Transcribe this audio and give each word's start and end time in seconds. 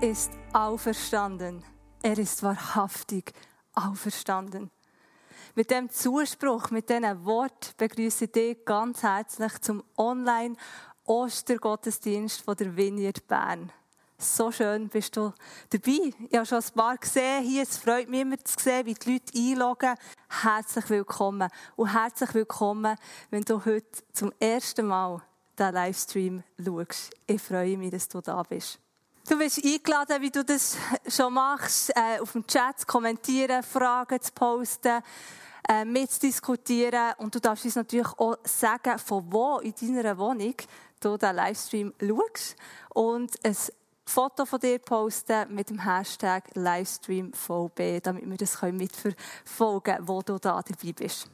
Herr 0.00 0.10
ist 0.10 0.30
auferstanden. 0.52 1.64
Er 2.02 2.18
ist 2.18 2.44
wahrhaftig 2.44 3.32
auferstanden. 3.74 4.70
Mit 5.56 5.72
dem 5.72 5.90
Zuspruch, 5.90 6.70
mit 6.70 6.88
diesen 6.88 7.24
Wort 7.24 7.76
begrüße 7.76 8.26
ich 8.26 8.32
dich 8.32 8.64
ganz 8.64 9.02
herzlich 9.02 9.60
zum 9.60 9.82
Online-Ostergottesdienst 9.96 12.42
von 12.42 12.54
der 12.54 12.76
Vineyard 12.76 13.26
Bern. 13.26 13.72
So 14.18 14.52
schön 14.52 14.88
bist 14.88 15.16
du 15.16 15.32
dabei. 15.70 16.12
Ich 16.30 16.36
habe 16.36 16.46
schon 16.46 16.58
ein 16.58 16.74
paar 16.74 16.96
gesehen 16.96 17.42
hier. 17.42 17.64
Es 17.64 17.78
freut 17.78 18.08
mich 18.08 18.20
immer 18.20 18.38
zu 18.38 18.54
sehen, 18.56 18.86
wie 18.86 18.94
die 18.94 19.14
Leute 19.14 19.36
einloggen. 19.36 19.96
Herzlich 20.42 20.90
willkommen. 20.90 21.50
Und 21.74 21.92
herzlich 21.92 22.34
willkommen, 22.34 22.96
wenn 23.30 23.42
du 23.42 23.64
heute 23.64 24.04
zum 24.12 24.32
ersten 24.38 24.86
Mal 24.86 25.20
den 25.58 25.74
Livestream 25.74 26.44
schaust. 26.64 27.10
Ich 27.26 27.42
freue 27.42 27.76
mich, 27.76 27.90
dass 27.90 28.06
du 28.08 28.20
da 28.20 28.44
bist. 28.44 28.78
Du 29.28 29.36
bist 29.36 29.62
eingeladen, 29.62 30.22
wie 30.22 30.30
du 30.30 30.42
das 30.42 30.78
schon 31.06 31.34
machst, 31.34 31.90
äh, 31.94 32.18
auf 32.18 32.32
dem 32.32 32.46
Chat 32.46 32.80
zu 32.80 32.86
kommentieren, 32.86 33.62
Fragen 33.62 34.18
zu 34.22 34.32
posten, 34.32 35.02
äh, 35.68 35.84
mitzudiskutieren. 35.84 37.12
Und 37.18 37.34
du 37.34 37.38
darfst 37.38 37.66
uns 37.66 37.76
natürlich 37.76 38.08
auch 38.16 38.38
sagen, 38.44 38.98
von 38.98 39.30
wo 39.30 39.58
in 39.58 39.74
deiner 39.78 40.16
Wohnung 40.16 40.54
du 41.00 41.18
den 41.18 41.36
Livestream 41.36 41.92
schaust. 42.00 42.56
Und 42.94 43.44
ein 43.44 43.56
Foto 44.06 44.46
von 44.46 44.60
dir 44.60 44.78
posten 44.78 45.54
mit 45.54 45.68
dem 45.68 45.84
Hashtag 45.84 46.44
LivestreamVB, 46.54 48.00
damit 48.02 48.30
wir 48.30 48.36
das 48.38 48.62
mitverfolgen 48.62 49.94
können, 49.94 50.08
wo 50.08 50.22
du 50.22 50.38
da 50.38 50.62
dabei 50.62 50.92
bist. 50.92 51.28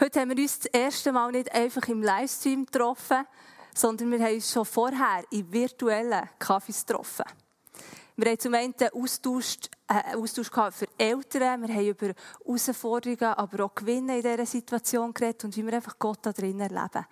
Heute 0.00 0.20
haben 0.20 0.30
wir 0.30 0.40
uns 0.40 0.60
das 0.60 0.66
erste 0.66 1.10
Mal 1.10 1.32
nicht 1.32 1.52
einfach 1.52 1.88
im 1.88 2.04
Livestream 2.04 2.66
getroffen, 2.66 3.26
sondern 3.74 4.10
wir 4.12 4.20
haben 4.20 4.34
uns 4.34 4.52
schon 4.52 4.64
vorher 4.64 5.24
in 5.30 5.52
virtuellen 5.52 6.28
Kaffees 6.38 6.86
getroffen. 6.86 7.24
Wir 8.16 8.30
haben 8.30 8.38
zum 8.38 8.54
einen 8.54 8.74
Austausch, 8.92 9.56
äh, 9.88 10.16
Austausch 10.16 10.48
für 10.48 10.86
Eltern, 10.96 11.66
wir 11.66 11.74
haben 11.74 11.88
über 11.88 12.14
Herausforderungen, 12.44 13.34
aber 13.34 13.64
auch 13.64 13.74
Gewinne 13.74 14.18
in 14.18 14.22
dieser 14.22 14.46
Situation 14.46 15.12
geredet 15.12 15.44
und 15.44 15.56
wie 15.56 15.66
wir 15.66 15.72
einfach 15.72 15.98
Gott 15.98 16.20
da 16.22 16.32
drinnen 16.32 16.60
erleben. 16.60 17.06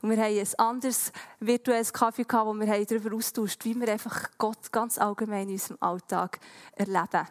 Und 0.00 0.10
wir 0.10 0.16
haben 0.16 0.38
ein 0.38 0.58
anderes 0.58 1.10
virtuelles 1.40 1.92
Kaffee 1.92 2.22
gehabt, 2.22 2.46
wo 2.46 2.54
wir 2.54 2.86
darüber 2.86 3.16
austauscht, 3.16 3.64
wie 3.64 3.74
wir 3.74 3.88
einfach 3.88 4.30
Gott 4.38 4.70
ganz 4.70 4.96
allgemein 4.96 5.48
in 5.48 5.54
unserem 5.54 5.78
Alltag 5.80 6.38
erleben. 6.76 7.26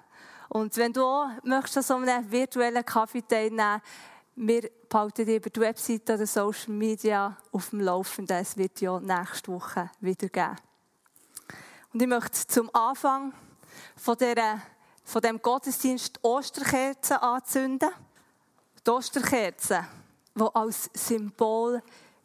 Und 0.50 0.76
wenn 0.76 0.92
du 0.92 1.04
auch 1.04 1.30
möchtest 1.44 1.78
an 1.78 1.84
so 1.84 1.95
einem 1.95 2.30
virtuellen 2.30 2.86
Kaffee 2.86 3.22
teilnehmen 3.22 3.81
wir 4.36 4.70
behalten 4.94 5.25
dich 5.25 5.38
über 5.38 5.49
die 5.49 5.59
Webseite 5.59 6.13
oder 6.13 6.27
Social 6.27 6.72
Media 6.72 7.36
auf 7.52 7.72
dem 7.72 7.80
Laufenden. 7.80 8.38
Es 8.38 8.55
wird 8.55 8.80
ja 8.80 8.99
nächste 8.99 9.52
Woche 9.52 9.89
wieder 10.02 10.30
geben. 10.30 10.55
Und 11.91 12.02
ich 12.03 12.08
möchte 12.08 12.45
zum 12.45 12.69
Anfang 12.75 13.33
von, 13.95 14.15
dieser, 14.15 14.61
von 15.03 15.21
dem 15.23 15.42
Gottesdienst 15.42 16.17
die 16.17 16.20
Osterkerzen 16.21 17.17
anzünden. 17.17 17.89
Die 18.86 18.92
Osterkerze, 18.92 19.83
die 20.36 20.48
als 20.53 20.92
Symbol 20.93 21.82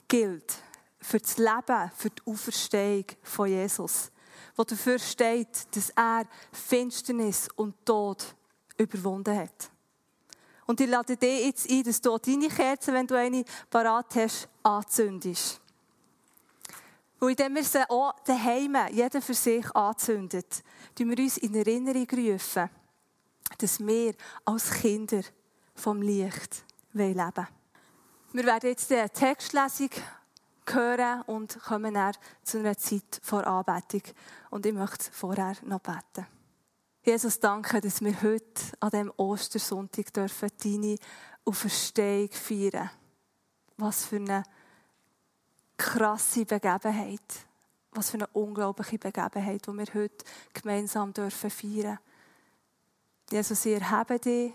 gilt 0.07 0.55
für 1.01 1.21
das 1.21 1.39
Leben, 1.39 1.91
für 1.97 2.11
die 2.11 2.23
Auferstehung 2.27 3.07
von 3.23 3.49
Jesus. 3.49 4.11
Wo 4.55 4.65
dafür 4.65 4.99
steht, 4.99 5.75
dass 5.75 5.89
er 5.97 6.27
Finsternis 6.53 7.49
und 7.57 7.87
Tod 7.87 8.35
überwunden 8.77 9.35
hat. 9.35 9.71
Und 10.69 10.83
ich 10.83 10.89
lade 10.91 11.17
dich 11.17 11.47
jetzt 11.47 11.71
ein, 11.71 11.83
dass 11.83 11.99
du 11.99 12.19
deine 12.19 12.49
Kerze, 12.49 12.93
wenn 12.93 13.07
du 13.07 13.15
eine 13.15 13.43
parat 13.71 14.15
hast, 14.17 14.51
anzündest. 14.63 15.63
Und 17.19 17.31
indem 17.31 17.55
wir 17.55 17.65
sie 17.65 17.89
auch 17.89 18.15
daheim, 18.21 18.77
jeder 18.93 19.23
für 19.23 19.33
sich 19.33 19.65
anzündet, 19.75 20.63
tun 20.95 21.09
wir 21.09 21.19
uns 21.19 21.39
in 21.39 21.55
Erinnerung 21.55 22.07
rufen, 22.11 22.69
dass 23.57 23.81
wir 23.81 24.13
als 24.45 24.71
Kinder 24.73 25.23
vom 25.75 26.03
Licht 26.03 26.63
leben 26.93 27.19
wollen. 27.19 27.49
Wir 28.35 28.45
werden 28.45 28.69
jetzt 28.69 28.93
eine 28.93 29.09
Textlesung 29.09 29.91
hören 30.67 31.23
und 31.23 31.59
kommen 31.61 31.95
dann 31.95 32.15
zu 32.43 32.59
einer 32.59 32.77
Zeit 32.77 33.21
vor 33.23 33.47
Anbetung. 33.47 34.03
Und 34.51 34.67
ich 34.67 34.75
möchte 34.75 35.11
vorher 35.13 35.57
noch 35.63 35.81
beten. 35.81 36.27
Jesus, 37.09 37.41
danke, 37.41 37.81
dass 37.81 38.03
wir 38.03 38.21
heute 38.21 38.63
an 38.81 38.91
diesem 38.91 39.13
Ostersonntag 39.17 40.13
dürfen 40.13 40.51
deine 40.63 40.99
Auferstehung 41.43 42.29
feiern. 42.31 42.91
Was 43.79 44.05
für 44.05 44.17
eine 44.17 44.43
krasse 45.79 46.45
Begebenheit. 46.45 47.47
Was 47.93 48.11
für 48.11 48.19
eine 48.19 48.27
unglaubliche 48.35 48.99
Begebenheit, 48.99 49.67
die 49.67 49.73
wir 49.73 49.87
heute 49.95 50.23
gemeinsam 50.53 51.15
dürfen 51.15 51.49
feiern. 51.49 51.99
Jesus, 53.31 53.65
ich 53.65 53.81
erhebe 53.81 54.19
dich, 54.19 54.53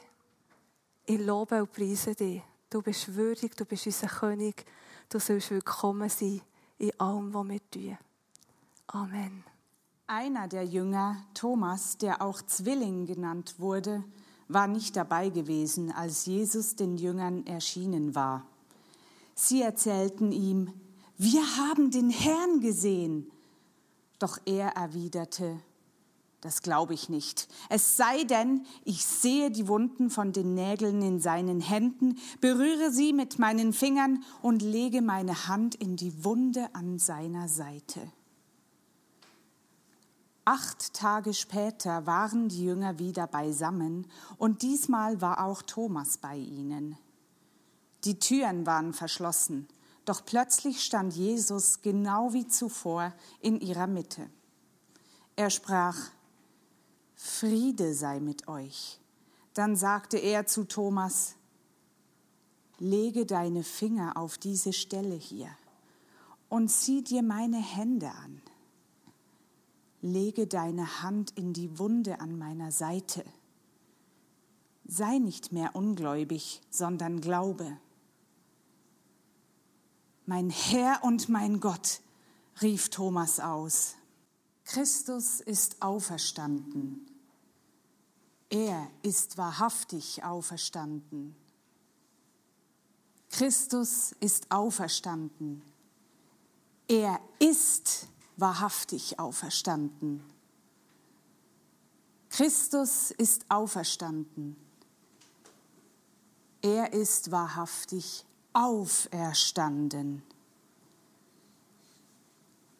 ich 1.08 1.20
lobe 1.20 1.60
und 1.60 1.74
preise 1.74 2.14
dich. 2.14 2.44
Du 2.70 2.84
bist 2.84 3.16
würdig, 3.16 3.58
du 3.58 3.66
bist 3.66 3.88
unser 3.88 4.10
König. 4.10 4.64
Du 5.10 5.18
sollst 5.18 5.50
willkommen 5.50 6.08
sein 6.08 6.42
in 6.78 7.00
allem, 7.00 7.34
was 7.34 7.48
wir 7.48 7.72
tun. 7.72 7.98
Amen. 8.86 9.53
Einer 10.16 10.48
der 10.48 10.64
Jünger, 10.64 11.18
Thomas, 11.34 11.98
der 11.98 12.22
auch 12.22 12.40
Zwilling 12.44 13.08
genannt 13.08 13.56
wurde, 13.58 14.04
war 14.48 14.68
nicht 14.68 14.96
dabei 14.96 15.30
gewesen, 15.30 15.92
als 15.92 16.28
Jesus 16.28 16.76
den 16.76 16.98
Jüngern 16.98 17.48
erschienen 17.48 18.14
war. 18.14 18.46
Sie 19.34 19.64
erzählten 19.64 20.32
ihm, 20.32 20.72
wir 21.18 21.42
haben 21.58 21.90
den 21.90 22.12
Herrn 22.12 22.60
gesehen. 22.60 23.32
Doch 24.20 24.38
er 24.46 24.76
erwiderte, 24.76 25.60
das 26.42 26.62
glaube 26.62 26.94
ich 26.94 27.10
nicht. 27.10 27.48
Es 27.70 27.98
sei 27.98 28.24
denn, 28.24 28.68
ich 28.86 29.04
sehe 29.08 29.50
die 29.50 29.68
Wunden 29.68 30.12
von 30.12 30.32
den 30.32 30.54
Nägeln 30.54 31.02
in 31.02 31.22
seinen 31.22 31.60
Händen, 31.60 32.20
berühre 32.40 32.92
sie 32.92 33.14
mit 33.14 33.40
meinen 33.40 33.74
Fingern 33.74 34.24
und 34.44 34.62
lege 34.62 35.02
meine 35.02 35.48
Hand 35.48 35.74
in 35.74 35.96
die 35.96 36.24
Wunde 36.24 36.70
an 36.74 37.00
seiner 37.00 37.48
Seite. 37.48 38.12
Acht 40.46 40.94
Tage 40.94 41.34
später 41.34 42.06
waren 42.06 42.50
die 42.50 42.66
Jünger 42.66 43.00
wieder 43.00 43.28
beisammen 43.28 44.08
und 44.38 44.62
diesmal 44.62 45.22
war 45.22 45.46
auch 45.46 45.62
Thomas 45.62 46.18
bei 46.18 46.36
ihnen. 46.36 46.98
Die 48.04 48.20
Türen 48.20 48.66
waren 48.66 48.94
verschlossen, 48.94 49.70
doch 50.04 50.26
plötzlich 50.26 50.84
stand 50.84 51.16
Jesus 51.16 51.82
genau 51.82 52.34
wie 52.34 52.46
zuvor 52.46 53.14
in 53.40 53.62
ihrer 53.62 53.88
Mitte. 53.88 54.30
Er 55.38 55.50
sprach, 55.50 55.98
Friede 57.16 57.94
sei 57.94 58.20
mit 58.20 58.50
euch. 58.50 59.00
Dann 59.54 59.78
sagte 59.78 60.18
er 60.18 60.46
zu 60.46 60.66
Thomas, 60.66 61.36
lege 62.80 63.26
deine 63.26 63.64
Finger 63.64 64.18
auf 64.18 64.38
diese 64.38 64.74
Stelle 64.74 65.16
hier 65.16 65.50
und 66.50 66.68
zieh 66.68 67.02
dir 67.02 67.24
meine 67.24 67.62
Hände 67.62 68.10
an. 68.12 68.42
Lege 70.04 70.48
deine 70.48 71.02
Hand 71.02 71.32
in 71.32 71.54
die 71.54 71.80
Wunde 71.80 72.20
an 72.20 72.38
meiner 72.38 72.74
Seite. 72.74 73.24
Sei 74.86 75.18
nicht 75.18 75.54
mehr 75.54 75.78
ungläubig, 75.78 76.62
sondern 76.70 77.22
glaube. 77.22 77.78
Mein 80.26 80.50
Herr 80.50 81.06
und 81.06 81.30
mein 81.30 81.62
Gott, 81.62 82.02
rief 82.62 82.90
Thomas 82.90 83.40
aus. 83.40 83.96
Christus 84.66 85.40
ist 85.40 85.82
auferstanden. 85.82 87.10
Er 88.50 88.90
ist 89.04 89.38
wahrhaftig 89.38 90.26
auferstanden. 90.26 91.34
Christus 93.30 94.14
ist 94.20 94.52
auferstanden. 94.52 95.62
Er 96.90 97.22
ist 97.40 98.10
wahrhaftig 98.38 99.20
auferstanden. 99.20 100.24
Christus 102.30 103.12
ist 103.12 103.46
auferstanden. 103.50 104.56
Er 106.62 106.94
ist 106.94 107.32
wahrhaftig 107.32 108.26
auferstanden. 108.54 110.24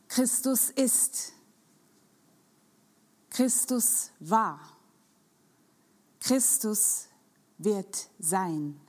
Christus 0.08 0.70
ist 0.70 1.34
Christus 3.34 4.12
war. 4.20 4.60
Christus 6.20 7.08
wird 7.58 8.10
sein. 8.20 8.80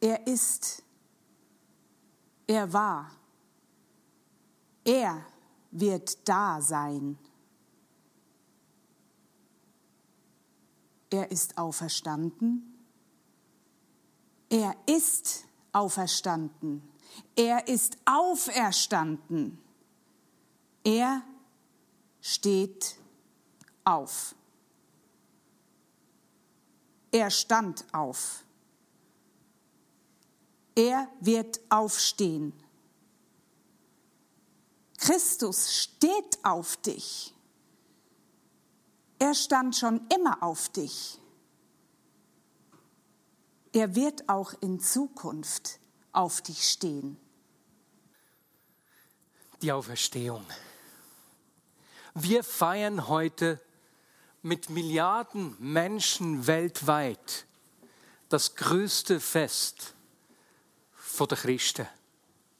Er 0.00 0.26
ist. 0.26 0.82
Er 2.48 2.72
war. 2.72 3.10
Er 4.82 5.22
wird 5.70 6.26
da 6.26 6.62
sein. 6.62 7.18
Er 11.10 11.30
ist 11.30 11.58
auferstanden. 11.58 12.74
Er 14.48 14.74
ist 14.86 15.44
auferstanden. 15.72 16.82
Er 17.36 17.68
ist 17.68 17.98
auferstanden. 18.06 19.58
Er 20.84 21.22
steht 22.22 22.96
auf. 23.84 24.34
Er 27.10 27.30
stand 27.30 27.84
auf. 27.92 28.42
Er 30.78 31.08
wird 31.18 31.58
aufstehen. 31.70 32.52
Christus 34.96 35.74
steht 35.74 36.38
auf 36.44 36.76
dich. 36.76 37.34
Er 39.18 39.34
stand 39.34 39.74
schon 39.74 40.06
immer 40.14 40.40
auf 40.40 40.68
dich. 40.68 41.18
Er 43.72 43.96
wird 43.96 44.28
auch 44.28 44.54
in 44.60 44.78
Zukunft 44.78 45.80
auf 46.12 46.42
dich 46.42 46.68
stehen. 46.68 47.18
Die 49.60 49.72
Auferstehung. 49.72 50.46
Wir 52.14 52.44
feiern 52.44 53.08
heute 53.08 53.60
mit 54.42 54.70
Milliarden 54.70 55.56
Menschen 55.58 56.46
weltweit 56.46 57.46
das 58.28 58.54
größte 58.54 59.18
Fest 59.18 59.96
der 61.26 61.38
Christen. 61.38 61.86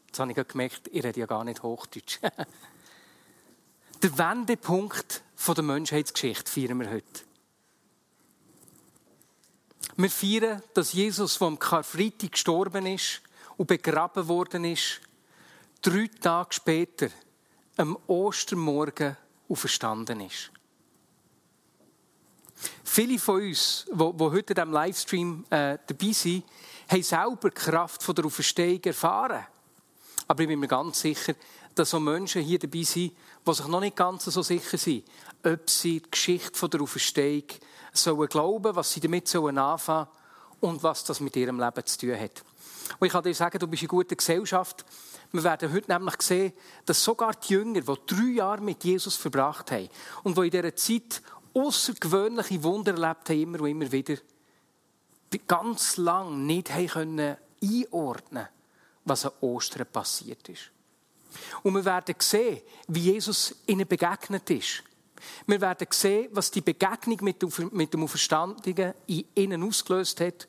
Jetzt 0.06 0.18
habe 0.18 0.32
ich 0.32 0.48
gemerkt, 0.48 0.88
ich 0.92 1.04
rede 1.04 1.20
ja 1.20 1.26
gar 1.26 1.44
nicht 1.44 1.62
Hochdeutsch. 1.62 2.18
Der 4.02 4.16
Wendepunkt 4.16 5.22
der 5.44 5.64
Menschheitsgeschichte 5.64 6.50
feiern 6.50 6.78
wir 6.78 6.90
heute. 6.90 7.22
Wir 9.96 10.10
feiern, 10.10 10.62
dass 10.74 10.92
Jesus 10.92 11.34
vom 11.34 11.58
Karfreitag 11.58 12.30
gestorben 12.32 12.86
ist 12.86 13.20
und 13.56 13.66
begraben 13.66 14.28
worden 14.28 14.64
ist, 14.64 15.00
drei 15.82 16.08
Tage 16.20 16.52
später, 16.54 17.08
am 17.76 17.98
Ostermorgen, 18.06 19.16
auferstanden 19.48 20.20
ist. 20.20 20.52
Viele 22.84 23.18
von 23.18 23.42
uns, 23.42 23.86
die, 23.90 23.98
heute 23.98 24.52
in 24.52 24.54
diesem 24.54 24.72
Livestream 24.72 25.44
äh, 25.50 25.78
dabei 25.86 26.12
sind, 26.12 26.44
haben 26.88 27.02
selber 27.02 27.50
die 27.50 27.54
Kraft 27.54 28.02
von 28.02 28.14
der 28.14 28.24
Auferstehung 28.24 28.82
erfahren. 28.82 29.46
Aber 30.26 30.42
ich 30.42 30.48
bin 30.48 30.60
mir 30.60 30.68
ganz 30.68 31.00
sicher, 31.00 31.34
dass 31.74 31.94
auch 31.94 32.00
Menschen 32.00 32.42
hier 32.42 32.58
dabei 32.58 32.82
sind, 32.82 33.12
die 33.46 33.54
sich 33.54 33.66
noch 33.66 33.80
nicht 33.80 33.96
ganz 33.96 34.24
so 34.24 34.42
sicher 34.42 34.76
sind, 34.76 35.04
ob 35.44 35.70
sie 35.70 36.00
die 36.00 36.10
Geschichte 36.10 36.58
von 36.58 36.70
der 36.70 36.80
Auferstehung 36.80 37.44
sollen 37.92 38.28
glauben, 38.28 38.74
was 38.74 38.92
sie 38.92 39.00
damit 39.00 39.28
sollen 39.28 39.58
anfangen 39.58 40.08
und 40.60 40.82
was 40.82 41.04
das 41.04 41.20
mit 41.20 41.36
ihrem 41.36 41.60
Leben 41.60 41.86
zu 41.86 41.98
tun 41.98 42.18
hat. 42.18 42.42
Und 42.98 43.06
ich 43.06 43.12
kann 43.12 43.22
dir 43.22 43.34
sagen, 43.34 43.58
du 43.58 43.66
bist 43.66 43.82
in 43.82 43.88
guter 43.88 44.16
Gesellschaft. 44.16 44.84
Wir 45.30 45.44
werden 45.44 45.72
heute 45.72 45.92
nämlich 45.92 46.20
sehen, 46.22 46.52
dass 46.86 47.04
sogar 47.04 47.34
die 47.34 47.52
Jünger, 47.52 47.80
die 47.80 47.94
drei 48.06 48.30
Jahre 48.34 48.62
mit 48.62 48.82
Jesus 48.82 49.14
verbracht 49.14 49.70
haben 49.70 49.88
und 50.24 50.36
die 50.36 50.44
in 50.46 50.50
dieser 50.50 50.74
Zeit 50.74 51.22
außergewöhnliche 51.54 52.62
Wunder 52.62 52.92
erlebt 52.92 53.28
haben, 53.28 53.42
immer 53.42 53.60
und 53.60 53.68
immer 53.68 53.92
wieder, 53.92 54.16
ganz 55.46 55.96
lang 55.96 56.46
nicht 56.46 56.68
können 56.92 57.36
einordnen 57.62 58.48
was 59.08 59.24
an 59.24 59.32
Ostern 59.40 59.86
passiert 59.86 60.48
ist. 60.48 60.70
Und 61.62 61.74
wir 61.74 61.84
werden 61.84 62.14
sehen, 62.18 62.60
wie 62.88 63.12
Jesus 63.12 63.54
ihnen 63.66 63.86
begegnet 63.86 64.48
ist. 64.50 64.82
Wir 65.46 65.60
werden 65.60 65.88
sehen, 65.90 66.28
was 66.32 66.50
die 66.50 66.60
Begegnung 66.60 67.18
mit 67.22 67.92
dem 67.92 68.02
Auferstandenen 68.02 68.94
in 69.06 69.24
ihnen 69.34 69.62
ausgelöst 69.62 70.20
hat 70.20 70.48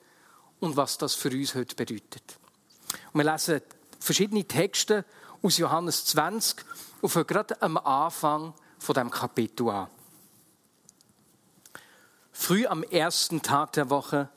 und 0.59 0.77
was 0.77 0.97
das 0.97 1.15
für 1.15 1.29
uns 1.29 1.55
heute 1.55 1.75
bedeutet. 1.75 2.37
Und 3.11 3.23
wir 3.23 3.31
lesen 3.31 3.61
verschiedene 3.99 4.45
Texte 4.45 5.05
aus 5.41 5.57
Johannes 5.57 6.05
20 6.05 6.63
und 7.01 7.09
fangen 7.09 7.27
gerade 7.27 7.61
am 7.61 7.77
Anfang 7.77 8.53
von 8.77 8.95
dem 8.95 9.09
Kapitel 9.09 9.69
an. 9.69 9.87
Früh 12.31 12.65
am 12.67 12.83
ersten 12.83 13.41
Tag 13.41 13.73
der 13.73 13.89
Woche, 13.89 14.29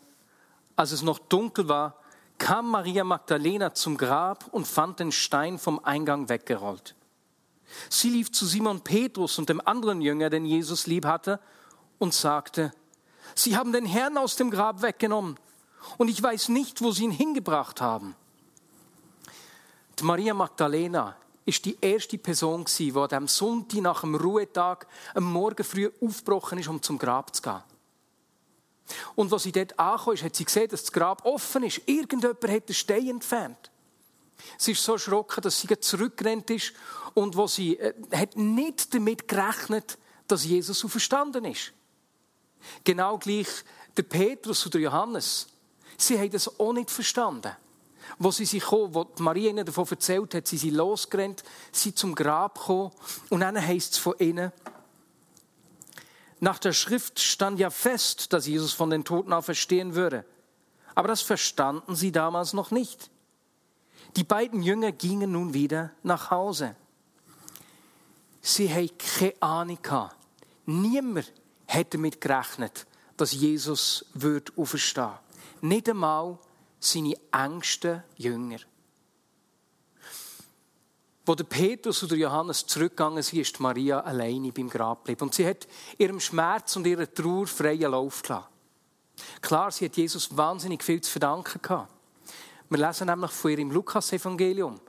als 0.76 0.92
es 0.92 1.02
noch 1.02 1.18
dunkel 1.18 1.68
war, 1.68 1.96
kam 2.38 2.70
Maria 2.70 3.04
Magdalena 3.04 3.74
zum 3.74 3.96
Grab 3.96 4.46
und 4.52 4.66
fand 4.66 5.00
den 5.00 5.12
Stein 5.12 5.58
vom 5.58 5.84
Eingang 5.84 6.28
weggerollt. 6.28 6.94
Sie 7.88 8.10
lief 8.10 8.32
zu 8.32 8.46
Simon 8.46 8.80
Petrus 8.80 9.38
und 9.38 9.48
dem 9.48 9.66
anderen 9.66 10.00
Jünger, 10.00 10.28
den 10.30 10.44
Jesus 10.44 10.86
lieb 10.86 11.06
hatte, 11.06 11.40
und 11.98 12.12
sagte, 12.12 12.72
Sie 13.34 13.56
haben 13.56 13.72
den 13.72 13.86
Herrn 13.86 14.18
aus 14.18 14.36
dem 14.36 14.50
Grab 14.50 14.82
weggenommen, 14.82 15.38
und 15.98 16.08
ich 16.08 16.22
weiß 16.22 16.48
nicht, 16.48 16.82
wo 16.82 16.92
Sie 16.92 17.04
ihn 17.04 17.10
hingebracht 17.10 17.80
haben. 17.80 18.14
Die 19.98 20.04
Maria 20.04 20.34
Magdalena 20.34 21.16
ist 21.44 21.64
die 21.64 21.76
erste 21.80 22.18
Person, 22.18 22.64
die 22.64 22.92
diesem 22.92 23.28
Sonntag 23.28 23.80
nach 23.80 24.00
dem 24.02 24.14
Ruhetag 24.14 24.86
am 25.14 25.24
Morgen 25.24 25.64
früh 25.64 25.90
aufgebrochen 26.00 26.58
ist, 26.58 26.68
um 26.68 26.80
zum 26.82 26.98
Grab 26.98 27.34
zu 27.34 27.42
gehen. 27.42 27.62
Und 29.14 29.32
als 29.32 29.44
sie 29.44 29.52
dort 29.52 29.78
angekommen 29.78 30.16
ist, 30.16 30.24
hat 30.24 30.36
sie 30.36 30.44
gesehen, 30.44 30.68
dass 30.68 30.82
das 30.82 30.92
Grab 30.92 31.24
offen 31.24 31.62
ist. 31.62 31.82
Irgendjemand 31.86 32.48
hat 32.48 32.68
den 32.68 32.74
Stein 32.74 33.08
entfernt. 33.08 33.70
Sie 34.58 34.72
ist 34.72 34.82
so 34.82 34.94
erschrocken, 34.94 35.42
dass 35.42 35.60
sie 35.60 35.80
zurückgerannt 35.80 36.50
ist 36.50 36.72
und 37.14 37.36
wo 37.36 37.46
sie 37.46 37.78
äh, 37.78 37.94
hat 38.12 38.36
nicht 38.36 38.92
damit 38.92 39.28
gerechnet, 39.28 39.98
dass 40.26 40.44
Jesus 40.44 40.84
auferstanden 40.84 41.44
ist. 41.44 41.72
Genau 42.84 43.18
gleich 43.18 43.48
der 43.96 44.02
Petrus 44.04 44.66
oder 44.66 44.78
Johannes. 44.78 45.46
Sie 45.96 46.18
haben 46.18 46.30
das 46.30 46.58
auch 46.58 46.72
nicht 46.72 46.90
verstanden. 46.90 47.52
Wo 48.18 48.30
sie 48.30 48.44
sich 48.44 48.64
kommen, 48.64 48.94
wo 48.94 49.06
Maria 49.18 49.50
ihnen 49.50 49.64
davon 49.64 49.86
erzählt 49.88 50.34
hat, 50.34 50.46
sie 50.46 50.58
sind 50.58 50.74
losgerannt, 50.74 51.42
sie 51.70 51.94
zum 51.94 52.14
Grab 52.14 52.58
gekommen 52.58 52.92
und 53.30 53.40
dann 53.40 53.60
heisst 53.60 53.92
es 53.92 53.98
von 53.98 54.14
ihnen, 54.18 54.52
nach 56.42 56.58
der 56.58 56.72
Schrift 56.72 57.20
stand 57.20 57.60
ja 57.60 57.70
fest, 57.70 58.32
dass 58.32 58.48
Jesus 58.48 58.72
von 58.72 58.90
den 58.90 59.04
Toten 59.04 59.32
auferstehen 59.32 59.94
würde. 59.94 60.24
Aber 60.96 61.06
das 61.06 61.22
verstanden 61.22 61.94
sie 61.94 62.10
damals 62.10 62.52
noch 62.52 62.72
nicht. 62.72 63.10
Die 64.16 64.24
beiden 64.24 64.60
Jünger 64.60 64.90
gingen 64.90 65.30
nun 65.30 65.54
wieder 65.54 65.92
nach 66.02 66.32
Hause. 66.32 66.74
Sie 68.40 68.68
haben 68.68 68.90
keine 68.98 69.40
Ahnung. 69.40 69.78
Niemand 70.66 71.32
hätte 71.66 71.96
damit 71.96 72.20
gerechnet, 72.20 72.88
dass 73.16 73.30
Jesus 73.30 74.06
wird 74.12 74.58
auferstehen. 74.58 75.12
Nicht 75.60 75.88
einmal 75.88 76.40
seine 76.80 77.14
engsten 77.30 78.02
Jünger. 78.16 78.58
Wo 81.24 81.34
der 81.36 81.44
Petrus 81.44 82.02
oder 82.02 82.16
Johannes 82.16 82.66
zurückgegangen 82.66 83.22
sind, 83.22 83.40
ist 83.40 83.60
Maria 83.60 84.00
alleine 84.00 84.50
beim 84.50 84.68
Grab 84.68 85.04
geblieben. 85.04 85.22
Und 85.22 85.34
sie 85.34 85.46
hat 85.46 85.68
ihrem 85.96 86.18
Schmerz 86.18 86.74
und 86.74 86.86
ihrer 86.86 87.12
Trauer 87.12 87.46
freien 87.46 87.92
Lauf 87.92 88.22
gelassen. 88.22 88.46
Klar, 89.40 89.70
sie 89.70 89.84
hat 89.84 89.96
Jesus 89.96 90.36
wahnsinnig 90.36 90.82
viel 90.82 91.00
zu 91.00 91.10
verdanken 91.10 91.60
gehabt. 91.62 91.92
Wir 92.68 92.86
lesen 92.86 93.06
nämlich 93.06 93.30
von 93.30 93.50
ihr 93.50 93.58
im 93.58 93.70
Lukas-Evangelium, 93.70 94.80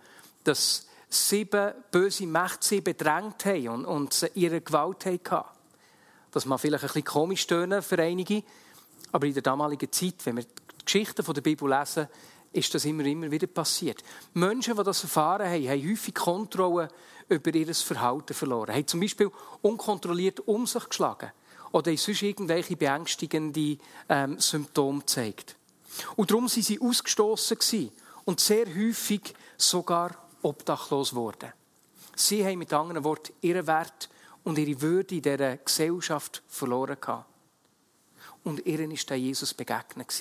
dass 0.44 0.88
sieben 1.10 1.74
böse 1.92 2.26
Mächte 2.26 2.66
sie 2.66 2.82
bedrängt 2.82 3.46
haben 3.46 3.68
und, 3.68 3.86
und 3.86 4.32
ihre 4.34 4.62
Gewalt 4.62 5.06
hatten. 5.06 5.50
Das 6.32 6.46
mag 6.46 6.60
vielleicht 6.60 6.84
ein 6.84 6.88
bisschen 6.88 7.04
komisch 7.04 7.46
tönen 7.46 7.82
für 7.84 8.00
einige, 8.00 8.44
aber 9.12 9.28
in 9.28 9.34
der 9.34 9.44
damaligen 9.44 9.92
Zeit, 9.92 10.16
wenn 10.24 10.38
wir 10.38 10.44
die 10.44 10.86
Geschichten 10.86 11.24
der 11.32 11.42
Bibel 11.42 11.70
lesen, 11.70 12.08
ist 12.54 12.74
das 12.74 12.86
immer, 12.86 13.04
immer 13.06 13.30
wieder 13.30 13.48
passiert. 13.48 14.04
Menschen, 14.34 14.78
die 14.78 14.84
das 14.84 15.04
erfahren 15.04 15.48
haben, 15.48 15.68
haben 15.68 15.90
häufig 15.90 16.14
Kontrolle 16.14 16.88
über 17.28 17.54
ihr 17.54 17.74
Verhalten 17.74 18.34
verloren. 18.34 18.74
Haben 18.74 18.88
zum 18.88 19.00
Beispiel 19.00 19.32
unkontrolliert 19.62 20.42
um 20.48 20.66
sich 20.68 20.88
geschlagen 20.88 21.32
oder 21.72 21.92
haben 21.92 21.98
sonst 21.98 22.22
irgendwelche 22.22 22.78
beängstigende 22.78 23.78
ähm, 24.08 24.40
Symptome 24.40 25.00
gezeigt. 25.00 25.56
Und 26.16 26.32
darum 26.32 26.44
waren 26.44 26.62
sie 26.62 26.80
ausgestoßen 26.80 27.92
und 28.26 28.40
sehr 28.40 28.66
häufig 28.68 29.34
sogar 29.58 30.16
obdachlos 30.42 31.12
geworden. 31.12 31.52
Sie 32.16 32.46
haben 32.46 32.60
mit 32.60 32.72
anderen 32.74 33.04
Worten 33.04 33.34
ihren 33.42 33.66
Wert 33.66 34.10
und 34.44 34.58
ihre 34.58 34.82
Würde 34.82 35.16
in 35.16 35.22
dieser 35.22 35.58
Gesellschaft 35.58 36.44
verloren. 36.48 36.98
Und 38.44 38.66
ihnen 38.66 38.92
ist 38.92 39.10
der 39.10 39.18
Jesus 39.18 39.54
begegnet. 39.54 40.12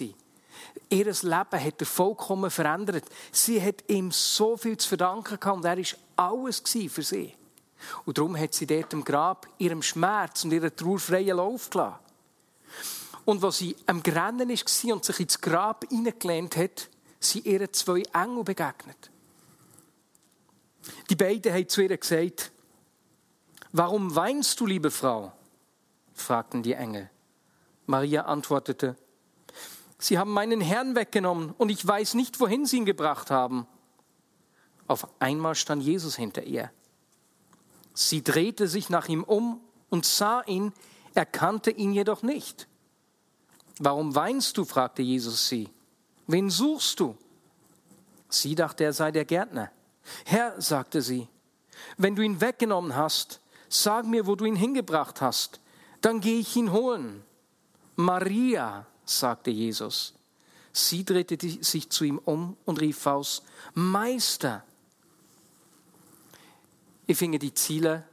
Ihr 0.89 1.07
Leben 1.07 1.33
hat 1.33 1.81
er 1.81 1.87
vollkommen 1.87 2.51
verändert. 2.51 3.05
Sie 3.31 3.63
hat 3.63 3.85
ihm 3.89 4.11
so 4.11 4.57
viel 4.57 4.77
zu 4.77 4.89
verdanken 4.89 5.39
gehabt 5.41 5.57
und 5.57 5.65
er 5.65 5.79
war 5.79 6.31
alles 6.35 6.63
für 6.89 7.03
sie. 7.03 7.35
Und 8.05 8.19
darum 8.19 8.37
hat 8.39 8.55
sie 8.55 8.67
dort 8.67 8.93
im 8.93 9.05
Grab 9.05 9.47
ihrem 9.59 9.83
Schmerz 9.83 10.45
und 10.45 10.53
ihrer 10.53 10.75
Trauer 10.75 10.99
freien 10.99 11.37
Lauf 11.37 11.71
gelassen. 11.71 11.97
Und 13.25 13.43
als 13.43 13.59
sie 13.59 13.77
am 13.87 14.03
Grennen 14.03 14.49
war 14.49 14.95
und 14.95 15.05
sich 15.05 15.21
ins 15.21 15.41
Grab 15.41 15.85
hineingelehnt 15.89 16.57
hat, 16.57 16.89
sind 17.21 17.47
ihr 17.47 17.73
zwei 17.73 18.03
Engel 18.13 18.45
begegnet. 18.45 19.11
Die 21.09 21.17
beiden 21.17 21.53
haben 21.53 21.69
zu 21.69 21.81
ihr 21.81 21.97
gesagt, 21.97 22.53
Warum 23.75 24.15
weinst 24.15 24.61
du, 24.61 24.67
liebe 24.67 24.91
Frau? 24.91 25.33
fragten 26.13 26.63
die 26.63 26.75
Engel. 26.75 27.09
Maria 27.87 28.23
antwortete, 28.23 28.97
Sie 30.03 30.19
haben 30.19 30.33
meinen 30.33 30.61
Herrn 30.61 30.97
weggenommen 30.97 31.55
und 31.59 31.69
ich 31.69 31.87
weiß 31.87 32.15
nicht, 32.15 32.41
wohin 32.41 32.67
Sie 32.67 32.79
ihn 32.79 32.85
gebracht 32.85 33.31
haben. 33.31 33.69
Auf 34.89 35.07
einmal 35.21 35.55
stand 35.55 35.85
Jesus 35.85 36.17
hinter 36.17 36.43
ihr. 36.43 36.73
Sie 37.95 38.25
drehte 38.25 38.67
sich 38.67 38.91
nach 38.91 39.07
ihm 39.09 39.23
um 39.23 39.61
und 39.91 40.05
sah 40.05 40.43
ihn, 40.43 40.73
erkannte 41.15 41.71
ihn 41.71 41.93
jedoch 41.93 42.25
nicht. 42.25 42.67
Warum 43.79 44.17
weinst 44.17 44.57
du? 44.59 44.65
fragte 44.65 45.03
Jesus 45.03 45.47
sie. 45.47 45.69
Wen 46.27 46.51
suchst 46.51 46.99
du? 46.99 47.17
Sie 48.29 48.57
dachte, 48.57 48.83
er 48.83 48.93
sei 48.93 49.13
der 49.13 49.25
Gärtner. 49.25 49.71
Herr, 50.25 50.61
sagte 50.61 51.01
sie, 51.01 51.29
wenn 51.97 52.17
du 52.17 52.23
ihn 52.23 52.41
weggenommen 52.41 52.97
hast, 52.97 53.41
sag 53.69 54.05
mir, 54.07 54.27
wo 54.27 54.35
du 54.35 54.47
ihn 54.47 54.57
hingebracht 54.57 55.21
hast, 55.21 55.61
dann 56.01 56.21
gehe 56.21 56.41
ich 56.41 56.57
ihn 56.57 56.73
holen. 56.73 57.23
Maria, 57.95 58.87
sagte 59.19 59.51
Jesus. 59.51 60.15
Sie 60.73 61.05
drehte 61.05 61.37
sich 61.63 61.91
zu 61.91 62.05
ihm 62.05 62.19
um 62.19 62.57
und 62.65 62.81
rief 62.81 63.07
aus, 63.07 63.43
Meister. 63.75 64.65
Ich 67.07 67.19
finde 67.19 67.39
die 67.39 67.53
Ziele 67.53 68.05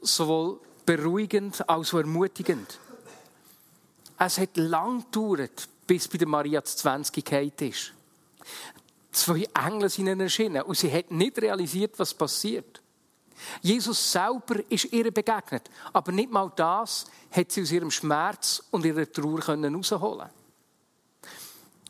sowohl 0.00 0.60
beruhigend 0.86 1.68
als 1.68 1.92
auch 1.92 1.98
ermutigend. 1.98 2.78
Es 4.18 4.38
hat 4.38 4.56
lang 4.56 5.04
gedauert, 5.04 5.68
bis 5.86 6.06
bei 6.06 6.18
der 6.18 6.28
Maria 6.28 6.60
das 6.60 6.76
20 6.76 7.24
gefallen 7.24 7.52
ist. 7.58 7.92
Zwei 9.12 9.48
Engel 9.54 9.88
sind 9.88 10.20
erschienen 10.20 10.62
und 10.62 10.76
sie 10.76 10.92
hat 10.92 11.10
nicht 11.10 11.38
realisiert, 11.38 11.98
was 11.98 12.14
passiert. 12.14 12.79
Jesus 13.62 14.12
selber 14.12 14.60
ist 14.68 14.92
ihr 14.92 15.10
begegnet, 15.10 15.70
aber 15.92 16.12
nicht 16.12 16.30
mal 16.30 16.52
das 16.54 17.06
hat 17.30 17.52
sie 17.52 17.62
aus 17.62 17.72
ihrem 17.72 17.90
Schmerz 17.90 18.62
und 18.70 18.84
ihrer 18.84 19.10
Trauer 19.10 19.40
herausholen 19.46 20.28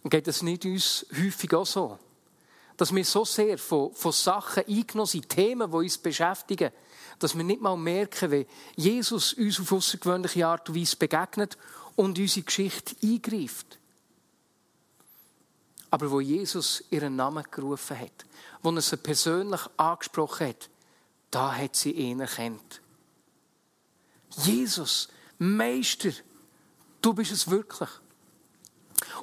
Und 0.02 0.11
geht 0.11 0.28
es 0.28 0.42
nicht 0.42 0.64
uns 0.64 1.07
häufig 1.16 1.54
auch 1.54 1.66
so? 1.66 1.99
Dass 2.76 2.95
wir 2.95 3.04
so 3.04 3.25
sehr 3.25 3.59
von, 3.59 3.95
von 3.95 4.12
Sachen 4.12 4.64
eingenommen 4.66 5.07
sind, 5.07 5.28
Themen, 5.28 5.71
die 5.71 5.76
uns 5.76 5.99
beschäftigen, 5.99 6.71
dass 7.19 7.37
wir 7.37 7.45
nicht 7.45 7.61
mal 7.61 7.76
merken, 7.76 8.30
wie 8.30 8.47
Jesus 8.76 9.35
uns 9.35 9.61
auf 9.61 9.73
außergewöhnliche 9.73 10.47
Art 10.47 10.69
und 10.69 10.80
Weise 10.80 10.97
begegnet 10.97 11.59
und 11.95 12.19
unsere 12.19 12.45
Geschichte 12.47 12.97
eingreift. 13.02 13.78
Aber 15.90 16.11
wo 16.11 16.21
Jesus 16.21 16.83
ihren 16.90 17.16
Namen 17.16 17.45
gerufen 17.50 17.99
hat, 17.99 18.25
wo 18.62 18.71
er 18.71 18.80
sie 18.80 18.97
persönlich 18.97 19.61
angesprochen 19.76 20.49
hat, 20.49 20.71
da 21.30 21.54
hat 21.54 21.76
sie 21.76 21.92
ihn 21.92 22.20
erkannt. 22.20 22.80
Jesus, 24.37 25.08
Meister, 25.38 26.10
du 27.00 27.14
bist 27.14 27.32
es 27.32 27.49
wirklich. 27.49 27.88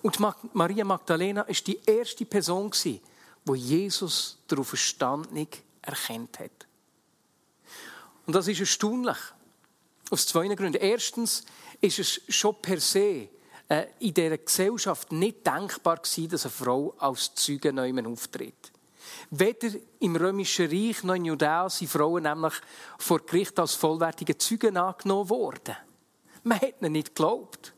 Und 0.01 0.19
Maria 0.53 0.85
Magdalena 0.85 1.43
ist 1.43 1.67
die 1.67 1.79
erste 1.85 2.25
Person, 2.25 2.71
wo 3.45 3.55
Jesus 3.55 4.37
darauf 4.47 4.69
Verstandung 4.69 5.47
erkannt 5.81 6.39
hat. 6.39 6.67
Und 8.25 8.33
das 8.33 8.47
ist 8.47 8.59
erstaunlich. 8.59 9.17
Aus 10.09 10.25
zwei 10.27 10.47
Gründen. 10.47 10.81
Erstens 10.81 11.43
ist 11.81 11.99
es 11.99 12.21
schon 12.29 12.61
per 12.61 12.79
se 12.79 13.29
äh, 13.67 13.87
in 13.99 14.13
dieser 14.13 14.37
Gesellschaft 14.37 15.11
nicht 15.11 15.45
denkbar 15.45 15.97
dass 15.97 16.45
eine 16.45 16.51
Frau 16.51 16.93
als 16.97 17.33
Zeuge 17.35 17.73
neu 17.73 17.93
auftritt. 18.05 18.71
Weder 19.29 19.69
im 19.99 20.15
Römischen 20.15 20.69
Reich 20.69 21.03
noch 21.03 21.15
in 21.15 21.25
Judäa 21.25 21.69
sind 21.69 21.89
Frauen 21.89 22.23
nämlich 22.23 22.53
vor 22.97 23.25
Gericht 23.25 23.59
als 23.59 23.75
vollwertige 23.75 24.37
Zeugen 24.37 24.77
angenommen 24.77 25.29
worden. 25.29 25.75
Man 26.43 26.59
hat 26.59 26.81
ihnen 26.81 26.93
nicht 26.93 27.15
geglaubt. 27.15 27.73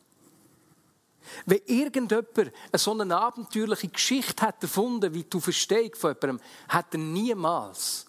Wenn 1.46 1.62
irgendjemand 1.66 2.38
eine 2.38 2.52
so 2.74 2.92
eine 2.98 3.18
abenteuerliche 3.18 3.88
Geschichte 3.88 4.46
hat 4.46 4.62
erfunden, 4.64 5.14
wie 5.14 5.24
du 5.24 5.40
verstehst 5.40 5.98
von 5.98 6.16
jemandem, 6.16 6.46
hat 6.68 6.94
er 6.94 7.00
niemals 7.00 8.06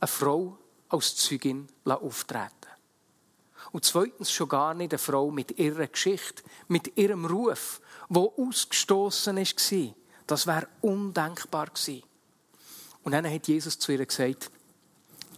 eine 0.00 0.08
Frau 0.08 0.58
als 0.88 1.16
Zeugin 1.16 1.68
auftreten 1.84 2.50
Und 3.72 3.84
zweitens 3.84 4.30
schon 4.30 4.48
gar 4.48 4.74
nicht 4.74 4.92
eine 4.92 4.98
Frau 4.98 5.30
mit 5.30 5.58
ihrer 5.58 5.86
Geschichte, 5.86 6.42
mit 6.68 6.96
ihrem 6.96 7.24
Ruf, 7.24 7.80
wo 8.08 8.32
ausgestoßen 8.36 9.36
war. 9.36 9.94
Das 10.26 10.46
wäre 10.46 10.68
undenkbar 10.80 11.66
gewesen. 11.66 12.02
Und 13.06 13.12
dann 13.12 13.32
hat 13.32 13.46
Jesus 13.46 13.78
zu 13.78 13.92
ihr 13.92 14.04
gesagt, 14.04 14.50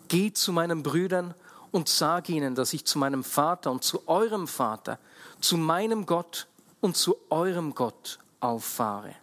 geh 0.08 0.32
zu 0.32 0.54
meinen 0.54 0.82
Brüdern 0.82 1.34
und 1.70 1.86
sag 1.86 2.30
ihnen, 2.30 2.54
dass 2.54 2.72
ich 2.72 2.86
zu 2.86 2.98
meinem 2.98 3.22
Vater 3.22 3.70
und 3.70 3.84
zu 3.84 4.08
eurem 4.08 4.48
Vater, 4.48 4.98
zu 5.42 5.58
meinem 5.58 6.06
Gott 6.06 6.46
und 6.80 6.96
zu 6.96 7.18
eurem 7.28 7.74
Gott 7.74 8.20
auffahre. 8.40 9.14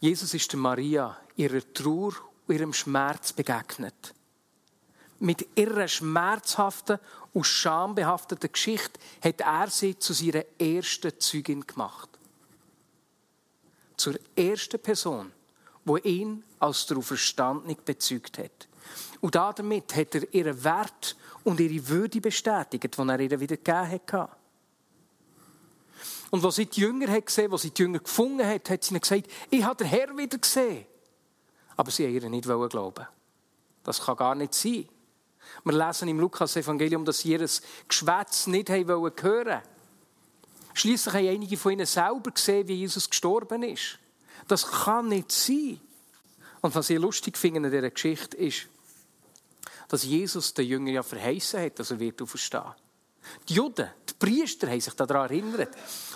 Jesus 0.00 0.34
ist 0.34 0.52
Maria 0.52 1.16
ihrer 1.34 1.62
Trauer 1.72 2.12
und 2.46 2.54
ihrem 2.54 2.74
Schmerz 2.74 3.32
begegnet. 3.32 4.12
Mit 5.18 5.48
ihrer 5.56 5.88
schmerzhaften 5.88 6.98
und 7.32 7.46
schambehafteten 7.46 8.52
Geschichte 8.52 9.00
hat 9.24 9.40
er 9.40 9.70
sie 9.70 9.98
zu 9.98 10.12
ihrer 10.22 10.44
ersten 10.58 11.18
Zeugin 11.18 11.66
gemacht. 11.66 12.10
Zur 13.96 14.16
ersten 14.36 14.78
Person, 14.78 15.32
wo 15.84 15.96
ihn 15.98 16.44
als 16.58 16.86
der 16.86 16.96
Auferstandung 16.96 17.76
bezeugt 17.84 18.38
hat. 18.38 18.68
Und 19.20 19.34
damit 19.34 19.94
hat 19.96 20.14
er 20.14 20.34
ihren 20.34 20.62
Wert 20.64 21.16
und 21.44 21.60
ihre 21.60 21.88
Würde 21.88 22.20
bestätigt, 22.20 22.96
die 22.96 23.08
er 23.08 23.20
ihr 23.20 23.40
wieder 23.40 23.56
gegeben 23.56 24.00
hat. 24.12 24.36
Und 26.30 26.42
was 26.42 26.56
sie 26.56 26.66
die 26.66 26.80
Jünger 26.80 27.10
hat 27.10 27.26
gesehen, 27.26 27.52
was 27.52 27.62
sie 27.62 27.70
die 27.70 27.82
Jünger 27.82 28.00
gefunden 28.00 28.46
hat, 28.46 28.68
hat 28.68 28.82
sie 28.82 28.92
ihnen 28.92 29.00
gesagt, 29.00 29.30
ich 29.50 29.62
habe 29.62 29.76
den 29.76 29.86
Herr 29.86 30.16
wieder 30.16 30.38
gesehen. 30.38 30.84
Aber 31.76 31.90
sie 31.90 32.06
haben 32.06 32.14
ihr 32.14 32.28
nicht 32.28 32.44
glauben. 32.44 33.06
Das 33.82 34.00
kann 34.00 34.16
gar 34.16 34.34
nicht 34.34 34.54
sein. 34.54 34.88
Wir 35.62 35.72
lesen 35.72 36.08
im 36.08 36.18
Lukas-Evangelium, 36.18 37.04
dass 37.04 37.20
sie 37.20 37.32
ihr 37.32 37.46
Geschwätz 37.88 38.46
nicht 38.46 38.68
hören 38.68 38.88
wollten. 38.88 39.60
Schließlich 40.72 41.14
haben 41.14 41.28
einige 41.28 41.56
von 41.56 41.72
ihnen 41.72 41.86
selber 41.86 42.30
gesehen, 42.30 42.66
wie 42.66 42.74
Jesus 42.74 43.08
gestorben 43.08 43.62
ist. 43.62 43.98
Das 44.48 44.66
kann 44.66 45.08
nicht 45.08 45.32
sein. 45.32 45.80
Und 46.60 46.74
was 46.74 46.90
ich 46.90 46.98
lustig 46.98 47.36
finde 47.36 47.58
in 47.58 47.70
dieser 47.70 47.90
Geschichte 47.90 48.36
ist, 48.36 48.68
dass 49.88 50.04
Jesus 50.04 50.54
den 50.54 50.66
Jüngern 50.66 50.94
ja 50.94 51.02
verheißen 51.02 51.60
hat, 51.60 51.78
dass 51.78 51.90
er 51.90 52.00
wird 52.00 52.20
auferstehen. 52.22 52.72
Die 53.48 53.54
Juden, 53.54 53.88
die 54.08 54.14
Priester, 54.14 54.68
haben 54.68 54.80
sich 54.80 54.94
daran 54.94 55.30
erinnert. 55.30 55.74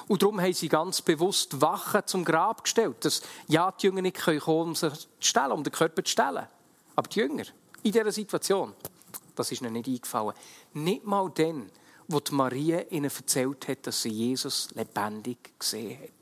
Und 0.09 0.23
darum 0.23 0.41
haben 0.41 0.53
sie 0.53 0.69
ganz 0.69 1.03
bewusst 1.03 1.61
Wachen 1.61 2.03
zum 2.07 2.25
Grab 2.25 2.65
gestellt, 2.65 3.05
dass 3.05 3.23
ja 3.47 3.71
die 3.73 3.87
Jünger 3.87 4.03
nicht 4.03 4.21
kommen 4.21 4.41
können, 4.41 4.61
um 4.61 4.75
sich 4.75 4.93
zu 4.93 5.09
stellen, 5.21 5.53
um 5.53 5.65
den 5.65 5.73
Körper 5.73 6.05
zu 6.05 6.13
stellen. 6.13 6.47
Aber 6.97 7.09
die 7.09 7.21
Jünger, 7.21 7.45
in 7.83 7.93
dieser 7.93 8.13
Situation, 8.13 8.75
das 9.35 9.53
ist 9.53 9.63
ihnen 9.63 9.73
nicht 9.73 9.89
eingefallen. 9.89 10.35
Nicht 10.75 11.05
mal 11.05 11.31
dann, 11.35 11.71
wo 12.09 12.21
die 12.21 12.35
Maria 12.35 12.81
ihnen 12.91 13.11
erzählt 13.11 13.69
hat, 13.69 13.87
dass 13.87 14.03
sie 14.03 14.11
Jesus 14.11 14.69
lebendig 14.75 15.59
gesehen 15.59 15.99
hat 16.03 16.18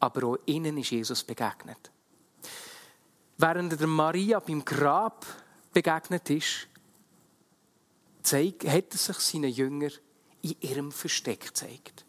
aber 0.00 0.26
auch 0.26 0.38
ihnen 0.46 0.78
ist 0.78 0.90
Jesus 0.90 1.24
begegnet. 1.24 1.90
Während 3.36 3.78
der 3.78 3.86
Maria 3.86 4.38
beim 4.38 4.64
Grab 4.64 5.26
begegnet 5.72 6.30
ist, 6.30 6.68
zeigt, 8.22 8.66
hat 8.66 8.92
er 8.92 8.98
sich 8.98 9.16
seinen 9.16 9.50
Jünger 9.50 9.90
in 10.42 10.56
ihrem 10.60 10.92
Versteck 10.92 11.46
gezeigt. 11.46 12.04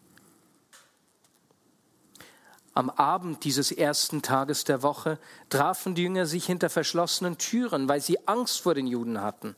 Am 2.74 2.90
Abend 2.90 3.46
dieses 3.46 3.72
ersten 3.72 4.22
Tages 4.22 4.66
der 4.66 4.84
Woche 4.84 5.18
trafen 5.50 5.96
die 5.96 6.04
Jünger 6.04 6.26
sich 6.26 6.46
hinter 6.46 6.70
verschlossenen 6.70 7.38
Türen, 7.38 7.88
weil 7.88 8.02
sie 8.02 8.28
Angst 8.28 8.60
vor 8.62 8.76
den 8.76 8.86
Juden 8.86 9.22
hatten. 9.22 9.56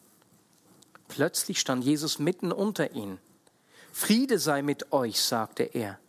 Plötzlich 1.08 1.60
stand 1.60 1.84
Jesus 1.84 2.20
mitten 2.20 2.52
unter 2.52 2.92
ihnen. 2.92 3.20
Friede 3.92 4.38
sei 4.38 4.62
mit 4.62 4.92
euch, 4.92 5.20
sagte 5.20 5.64
er. 5.64 6.00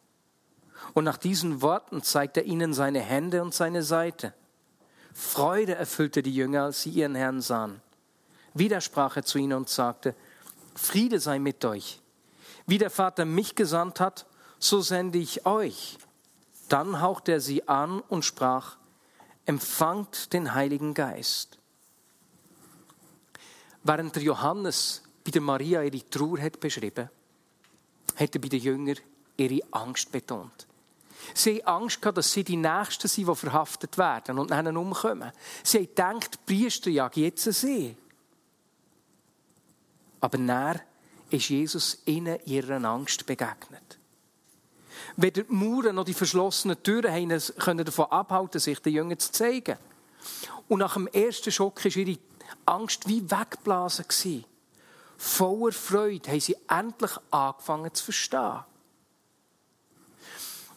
Und 0.94 1.04
nach 1.04 1.16
diesen 1.16 1.62
Worten 1.62 2.02
zeigt 2.02 2.36
er 2.36 2.44
ihnen 2.44 2.72
seine 2.72 3.00
Hände 3.00 3.42
und 3.42 3.54
seine 3.54 3.82
Seite. 3.82 4.34
Freude 5.12 5.74
erfüllte 5.74 6.22
die 6.22 6.34
Jünger, 6.34 6.64
als 6.64 6.82
sie 6.82 6.90
ihren 6.90 7.14
Herrn 7.14 7.40
sahen. 7.40 7.80
Wieder 8.54 8.80
sprach 8.80 9.16
er 9.16 9.24
zu 9.24 9.38
ihnen 9.38 9.54
und 9.54 9.68
sagte, 9.68 10.14
Friede 10.74 11.18
sei 11.18 11.38
mit 11.38 11.64
euch. 11.64 12.00
Wie 12.66 12.78
der 12.78 12.90
Vater 12.90 13.24
mich 13.24 13.54
gesandt 13.54 13.98
hat, 13.98 14.26
so 14.58 14.80
sende 14.80 15.18
ich 15.18 15.44
euch. 15.46 15.98
Dann 16.68 17.00
hauchte 17.00 17.32
er 17.32 17.40
sie 17.40 17.66
an 17.66 18.00
und 18.00 18.24
sprach, 18.24 18.76
empfangt 19.46 20.32
den 20.32 20.54
Heiligen 20.54 20.94
Geist. 20.94 21.58
Während 23.82 24.14
der 24.14 24.22
Johannes 24.22 25.02
bei 25.24 25.30
der 25.30 25.40
Maria 25.40 25.82
ihre 25.82 26.08
Trauer 26.08 26.40
hat 26.40 26.60
beschrieben, 26.60 27.10
hat 28.16 28.34
er 28.34 28.40
bei 28.40 28.48
den 28.48 28.60
Jüngern 28.60 28.98
ihre 29.36 29.60
Angst 29.72 30.12
betont. 30.12 30.67
Sie 31.34 31.64
haben 31.64 31.82
Angst 31.82 32.04
dass 32.04 32.32
sie 32.32 32.44
die 32.44 32.56
Nächsten 32.56 33.08
sind, 33.08 33.28
die 33.28 33.34
verhaftet 33.34 33.98
werden 33.98 34.38
und 34.38 34.50
dann 34.50 34.76
umkommen. 34.76 35.32
Sie 35.62 35.78
haben 35.78 35.86
gedacht, 35.86 36.38
die 36.48 36.54
Priester 36.54 36.90
jagen 36.90 37.20
jetzt 37.20 37.44
sie. 37.52 37.96
Aber 40.20 40.38
näher 40.38 40.80
ist 41.30 41.48
Jesus 41.48 41.98
ihnen 42.06 42.38
ihrer 42.44 42.82
Angst 42.84 43.26
begegnet. 43.26 43.98
Weder 45.16 45.42
die 45.42 45.52
Mauern 45.52 45.94
noch 45.94 46.04
die 46.04 46.14
verschlossenen 46.14 46.82
Türen 46.82 47.40
können 47.58 47.84
davon 47.84 48.06
abhalten, 48.06 48.60
sich 48.60 48.80
den 48.80 48.94
Jüngern 48.94 49.18
zu 49.18 49.32
zeigen. 49.32 49.76
Und 50.68 50.80
nach 50.80 50.94
dem 50.94 51.06
ersten 51.08 51.52
Schock 51.52 51.84
war 51.84 51.96
ihre 51.96 52.18
Angst 52.66 53.08
wie 53.08 53.30
weggeblasen. 53.30 54.44
Voller 55.16 55.72
Freude 55.72 56.30
haben 56.30 56.40
sie 56.40 56.56
endlich 56.68 57.10
angefangen 57.30 57.92
zu 57.92 58.04
verstehen. 58.04 58.64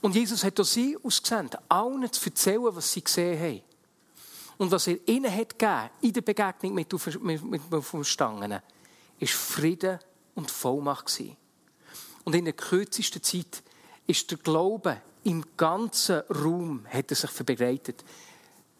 Und 0.02 0.16
Jesus 0.16 0.44
hat 0.44 0.58
sie 0.66 0.98
ausgesendet, 1.02 1.62
allen 1.70 2.12
zu 2.12 2.30
erzählen, 2.30 2.76
was 2.76 2.92
sie 2.92 3.04
gesehen 3.04 3.40
haben. 3.40 3.62
Und 4.58 4.72
was 4.72 4.88
er 4.88 4.98
ihnen 5.08 5.32
hat 5.32 5.58
gegeben, 5.58 5.90
in 6.02 6.14
der 6.14 6.22
Begegnung 6.22 6.74
mit 6.74 6.92
dem 6.92 7.84
Verstandenen, 7.84 8.62
ist 9.20 9.34
Frieden 9.34 10.00
und 10.36 10.50
Vollmacht. 10.50 11.22
Und 12.24 12.36
in 12.36 12.46
der 12.46 12.54
kürzesten 12.54 13.22
Zeit 13.22 13.64
ist 14.08 14.30
der 14.30 14.38
Glaube 14.40 15.02
im 15.24 15.46
ganzen 15.56 16.22
Raum 16.30 16.86
hat 16.90 17.12
er 17.12 17.16
sich 17.16 17.30
verbreitet. 17.30 18.04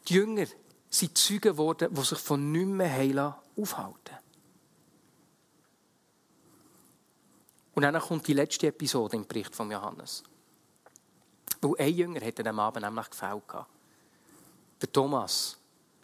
Die 0.08 0.16
Jünger 0.16 0.48
sind 0.90 1.18
Zeugen 1.18 1.42
geworden, 1.42 1.94
die 1.94 2.02
sich 2.02 2.18
von 2.18 2.52
nichts 2.52 2.68
mehr 2.68 2.92
heilen 2.92 3.34
aufhalten. 3.56 4.18
Und 7.74 7.84
dann 7.84 8.00
kommt 8.00 8.28
die 8.28 8.34
letzte 8.34 8.68
Episode 8.68 9.16
im 9.18 9.28
Bericht 9.28 9.56
von 9.56 9.72
Johannes. 9.72 10.24
Weil 11.62 11.76
ein 11.78 11.94
Jünger 11.94 12.26
hat 12.26 12.46
am 12.46 12.60
Abend 12.60 12.84
nämlich 12.84 13.10
gefällt. 13.10 13.44
Der 14.82 14.92
Thomas, 14.92 15.58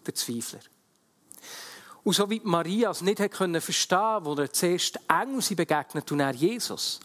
der 0.06 0.14
Zweifler. 0.14 0.60
Und 2.04 2.14
so 2.14 2.30
wie 2.30 2.42
Maria 2.44 2.92
es 2.92 3.02
nicht 3.02 3.18
verstehen 3.18 3.60
konnte, 3.60 4.26
wo 4.26 4.34
er 4.36 4.54
zuerst 4.54 5.00
Engel 5.10 5.42
sie 5.42 5.56
begegnet 5.56 6.10
und 6.12 6.20
er 6.20 6.34
Jesus. 6.34 7.00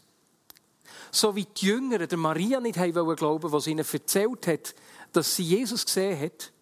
So 1.10 1.34
wie 1.34 1.44
die 1.44 1.66
Jünger 1.66 2.06
der 2.06 2.18
Maria 2.18 2.60
nicht 2.60 2.76
glauben 2.76 3.20
wollten, 3.20 3.52
was 3.52 3.66
ihnen 3.66 3.84
erzählt 3.84 4.46
hat, 4.46 4.74
dass 5.12 5.36
sie 5.36 5.42
Jesus 5.42 5.84
gesehen 5.84 6.20
hat, 6.20 6.52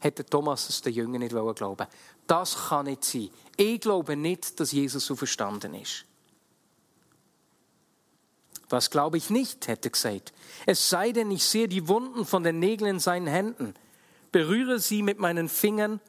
hat 0.00 0.18
der 0.18 0.26
Thomas 0.26 0.68
es 0.68 0.82
den 0.82 0.92
Jüngern 0.92 1.20
nicht 1.20 1.30
glauben 1.30 1.86
Das 2.26 2.68
kann 2.68 2.86
nicht 2.86 3.04
sein. 3.04 3.30
Ich 3.56 3.80
glaube 3.80 4.14
nicht, 4.14 4.60
dass 4.60 4.72
Jesus 4.72 5.06
so 5.06 5.16
verstanden 5.16 5.74
ist. 5.74 6.04
Das 8.68 8.90
glaube 8.90 9.16
ich 9.16 9.30
nicht, 9.30 9.68
hätte 9.68 9.90
gesagt. 9.90 10.32
Es 10.66 10.88
sei 10.88 11.12
denn, 11.12 11.30
ich 11.30 11.44
sehe 11.44 11.68
die 11.68 11.88
Wunden 11.88 12.24
von 12.24 12.42
den 12.42 12.58
Nägeln 12.58 12.96
in 12.96 13.00
seinen 13.00 13.26
Händen, 13.26 13.74
berühre 14.32 14.80
sie 14.80 15.02
mit 15.02 15.18
meinen 15.18 15.48
Fingern 15.48 16.00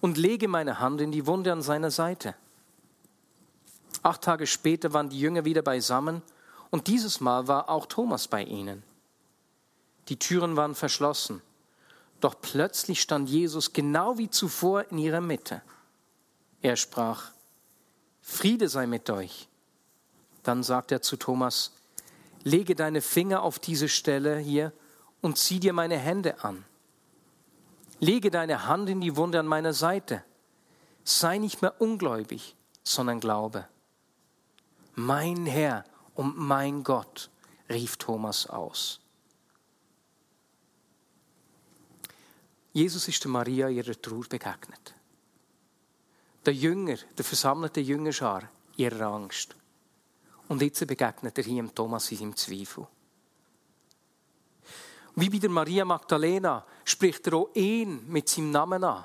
und 0.00 0.16
lege 0.16 0.48
meine 0.48 0.80
Hand 0.80 1.00
in 1.00 1.10
die 1.10 1.26
Wunde 1.26 1.52
an 1.52 1.62
seiner 1.62 1.90
Seite. 1.90 2.34
Acht 4.02 4.22
Tage 4.22 4.46
später 4.46 4.92
waren 4.92 5.08
die 5.08 5.18
Jünger 5.18 5.44
wieder 5.44 5.62
beisammen 5.62 6.22
und 6.70 6.86
dieses 6.86 7.20
Mal 7.20 7.48
war 7.48 7.68
auch 7.68 7.86
Thomas 7.86 8.28
bei 8.28 8.42
ihnen. 8.42 8.82
Die 10.08 10.18
Türen 10.18 10.56
waren 10.56 10.74
verschlossen, 10.74 11.40
doch 12.20 12.40
plötzlich 12.40 13.00
stand 13.00 13.28
Jesus 13.28 13.72
genau 13.72 14.18
wie 14.18 14.30
zuvor 14.30 14.90
in 14.90 14.98
ihrer 14.98 15.20
Mitte. 15.20 15.62
Er 16.62 16.76
sprach, 16.76 17.30
Friede 18.22 18.68
sei 18.68 18.86
mit 18.86 19.10
euch. 19.10 19.48
Dann 20.42 20.62
sagte 20.62 20.96
er 20.96 21.02
zu 21.02 21.16
Thomas, 21.16 21.72
lege 22.44 22.74
deine 22.74 23.00
Finger 23.00 23.42
auf 23.42 23.58
diese 23.58 23.88
Stelle 23.88 24.38
hier 24.38 24.72
und 25.20 25.38
zieh 25.38 25.58
dir 25.58 25.72
meine 25.72 25.98
Hände 25.98 26.44
an. 26.44 26.64
Lege 27.98 28.30
deine 28.30 28.66
Hand 28.66 28.90
in 28.90 29.00
die 29.00 29.16
Wunde 29.16 29.40
an 29.40 29.46
meiner 29.46 29.72
Seite. 29.72 30.22
Sei 31.02 31.38
nicht 31.38 31.62
mehr 31.62 31.80
ungläubig, 31.80 32.54
sondern 32.82 33.20
glaube. 33.20 33.66
Mein 34.94 35.46
Herr 35.46 35.84
und 36.14 36.38
mein 36.38 36.84
Gott, 36.84 37.30
rief 37.68 37.96
Thomas 37.96 38.46
aus. 38.46 39.00
Jesus 42.72 43.08
ist 43.08 43.24
der 43.24 43.30
Maria 43.30 43.68
ihrer 43.68 44.00
Trauer 44.00 44.24
begegnet. 44.28 44.94
Der 46.44 46.52
Jünger, 46.52 46.96
der 47.16 47.24
versammelte 47.24 47.80
Jüngerschar 47.80 48.50
ihrer 48.76 49.06
Angst. 49.06 49.56
Und 50.48 50.62
jetzt 50.62 50.86
begegnet 50.86 51.38
er 51.38 51.44
hier 51.44 51.60
im 51.60 51.74
Thomas 51.74 52.10
in 52.10 52.18
seinem 52.18 52.36
Zweifel. 52.36 52.86
Wie 55.16 55.30
bei 55.30 55.38
der 55.38 55.50
Maria 55.50 55.84
Magdalena 55.84 56.64
spricht 56.84 57.26
er 57.26 57.34
auch 57.34 57.50
ihn 57.54 58.08
mit 58.08 58.28
seinem 58.28 58.50
Namen 58.50 58.82
an. 58.84 59.04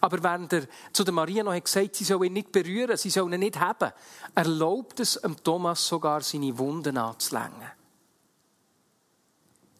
Aber 0.00 0.22
während 0.22 0.52
er 0.52 0.66
zu 0.92 1.04
der 1.04 1.14
Maria 1.14 1.42
noch 1.42 1.54
hat 1.54 1.64
gesagt, 1.64 1.96
sie 1.96 2.04
soll 2.04 2.26
ihn 2.26 2.34
nicht 2.34 2.52
berühren, 2.52 2.96
sie 2.96 3.10
soll 3.10 3.32
ihn 3.32 3.40
nicht 3.40 3.58
haben, 3.58 3.92
erlaubt 4.34 5.00
es 5.00 5.14
dem 5.14 5.42
Thomas 5.42 5.86
sogar, 5.86 6.20
seine 6.20 6.58
Wunden 6.58 6.98
anzulängen. 6.98 7.70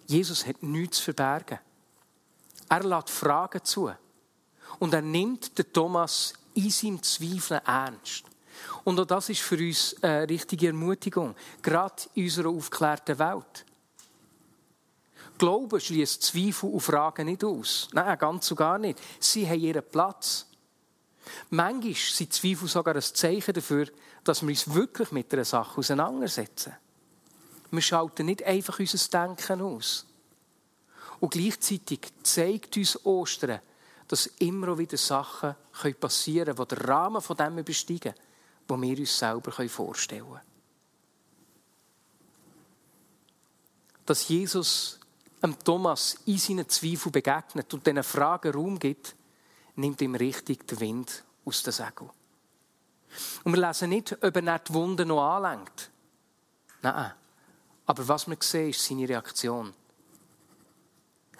Jesus 0.06 0.46
hat 0.46 0.62
nichts 0.62 0.98
zu 0.98 1.04
verbergen. 1.04 1.58
Er 2.68 2.82
lässt 2.84 3.10
Fragen 3.10 3.64
zu. 3.64 3.90
Und 4.78 4.94
er 4.94 5.02
nimmt 5.02 5.58
den 5.58 5.72
Thomas 5.72 6.34
in 6.54 6.70
seinem 6.70 7.02
Zweifeln 7.02 7.60
ernst. 7.64 8.24
Und 8.84 9.00
auch 9.00 9.06
das 9.06 9.30
ist 9.30 9.40
für 9.40 9.56
uns 9.56 9.96
eine 10.02 10.28
richtige 10.28 10.68
Ermutigung, 10.68 11.34
gerade 11.62 12.02
in 12.14 12.24
unserer 12.24 12.50
aufgeklärten 12.50 13.18
Welt. 13.18 13.64
Glauben 15.38 15.80
schließt 15.80 16.22
Zweifel 16.22 16.70
und 16.70 16.80
Fragen 16.80 17.26
nicht 17.26 17.42
aus. 17.42 17.88
Nein, 17.92 18.18
ganz 18.18 18.50
und 18.50 18.56
gar 18.56 18.78
nicht. 18.78 19.00
Sie 19.18 19.48
haben 19.48 19.58
ihren 19.58 19.82
Platz. 19.82 20.46
Manchmal 21.50 21.94
sind 21.94 22.32
Zweifel 22.32 22.68
sogar 22.68 22.94
ein 22.94 23.02
Zeichen 23.02 23.54
dafür, 23.54 23.88
dass 24.22 24.42
wir 24.42 24.48
uns 24.48 24.72
wirklich 24.72 25.10
mit 25.10 25.32
einer 25.32 25.44
Sache 25.44 25.78
auseinandersetzen. 25.78 26.74
Wir 27.70 27.82
schalten 27.82 28.26
nicht 28.26 28.44
einfach 28.44 28.78
unser 28.78 29.08
Denken 29.08 29.62
aus. 29.62 30.06
Und 31.18 31.32
gleichzeitig 31.32 32.00
zeigt 32.22 32.76
uns 32.76 33.04
Ostern, 33.04 33.60
dass 34.06 34.26
immer 34.26 34.76
wieder 34.78 34.98
Sachen 34.98 35.56
passieren 35.98 36.54
können, 36.54 36.68
die 36.68 36.74
den 36.76 36.84
Rahmen 36.84 37.22
von 37.22 37.36
dem 37.36 37.58
übersteigen 37.58 38.14
die 38.68 38.80
wir 38.80 38.98
uns 38.98 39.18
selber 39.18 39.52
vorstellen 39.68 40.24
können. 40.24 40.40
Dass 44.06 44.28
Jesus 44.28 45.00
dem 45.42 45.58
Thomas 45.58 46.16
in 46.26 46.38
seinen 46.38 46.68
Zweifeln 46.68 47.12
begegnet 47.12 47.72
und 47.72 47.86
diesen 47.86 48.02
Fragen 48.02 48.52
Raum 48.52 48.78
gibt, 48.78 49.14
nimmt 49.76 50.00
ihm 50.00 50.14
richtig 50.14 50.66
den 50.66 50.80
Wind 50.80 51.24
aus 51.44 51.62
den 51.62 51.72
Segel. 51.72 52.08
Und 53.44 53.54
wir 53.54 53.66
lesen 53.66 53.90
nicht, 53.90 54.12
ob 54.22 54.36
er 54.36 54.58
die 54.58 54.74
Wunden 54.74 55.08
noch 55.08 55.22
anlenkt. 55.22 55.90
Nein. 56.82 57.12
Aber 57.86 58.08
was 58.08 58.26
wir 58.26 58.36
sehen, 58.40 58.70
ist 58.70 58.84
seine 58.84 59.08
Reaktion. 59.08 59.74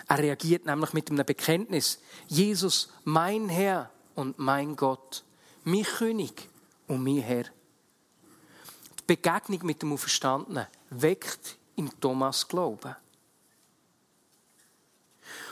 Er 0.07 0.19
reagiert 0.19 0.67
nämlich 0.67 0.93
mit 0.93 1.11
einem 1.11 1.25
Bekenntnis. 1.25 1.99
Jesus, 2.27 2.91
mein 3.05 3.49
Herr 3.49 3.91
und 4.15 4.39
mein 4.39 4.77
Gott, 4.77 5.25
mein 5.65 5.83
König 5.83 6.49
und 6.87 7.03
mein 7.03 7.19
Herr. 7.19 7.45
Die 7.45 9.05
Begegnung 9.07 9.67
mit 9.67 9.83
dem 9.83 9.93
Auferstandenen 9.93 10.67
weckt 10.91 11.59
in 11.77 11.91
Thomas 12.01 12.47
Glauben. 12.47 12.97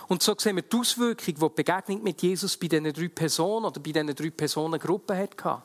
Und 0.09 0.23
so 0.23 0.35
sehen 0.37 0.57
wir 0.57 0.63
die 0.63 0.77
Auswirkung, 0.77 1.25
die 1.25 1.35
die 1.35 1.49
Begegnung 1.49 2.03
mit 2.03 2.23
Jesus 2.23 2.57
bei 2.57 2.69
diesen 2.69 2.93
drei 2.93 3.09
Personen 3.09 3.67
oder 3.67 3.81
bei 3.81 3.93
diesen 3.93 4.15
drei 4.15 4.31
Personengruppen 4.31 5.17
hatte. 5.17 5.63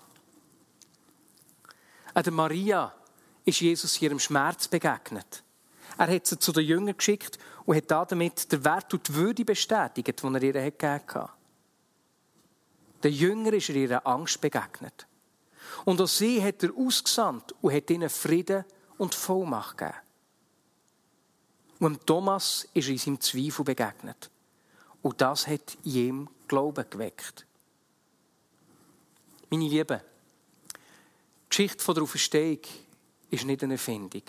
An 2.14 2.24
der 2.24 2.34
Maria 2.34 2.94
ist 3.46 3.62
Jesus 3.62 4.02
ihrem 4.02 4.20
Schmerz 4.20 4.68
begegnet. 4.68 5.44
Er 5.98 6.14
hat 6.14 6.28
sie 6.28 6.40
zu 6.40 6.52
den 6.52 6.66
Jüngern 6.66 6.98
geschickt 6.98 7.38
und 7.66 7.76
hat 7.76 8.12
damit 8.12 8.52
den 8.52 8.64
Wert 8.64 8.94
und 8.94 9.08
die 9.08 9.16
Würde 9.16 9.46
bestätigt, 9.46 10.22
die 10.22 10.28
er 10.28 10.44
ihr 10.44 10.54
gegeben 10.54 11.04
hat. 11.14 11.32
Der 13.04 13.12
Jünger 13.12 13.54
ist 13.54 13.70
ihrer 13.70 14.06
Angst 14.06 14.42
begegnet. 14.42 15.08
Und 15.86 16.02
auch 16.02 16.08
sie 16.08 16.44
hat 16.44 16.64
er 16.64 16.76
ausgesandt 16.76 17.54
und 17.62 17.74
hat 17.74 17.90
ihnen 17.90 18.10
Frieden 18.10 18.66
und 18.98 19.16
Vollmacht 19.16 19.78
gegeben. 19.78 19.98
Und 21.80 22.08
Thomas 22.08 22.68
ist 22.74 22.88
in 22.90 22.98
seinem 22.98 23.22
Zweifel 23.22 23.64
begegnet. 23.64 24.30
Und 25.02 25.22
das 25.22 25.48
hat 25.48 25.78
ihm 25.84 26.30
Glauben 26.48 26.90
geweckt. 26.90 27.46
Meine 29.50 29.68
Lieben, 29.68 30.02
die 30.74 31.50
Geschichte 31.50 31.94
der 31.94 32.04
Auferstehung 32.04 32.60
ist 33.30 33.46
nicht 33.46 33.64
eine 33.64 33.74
Erfindung. 33.74 34.24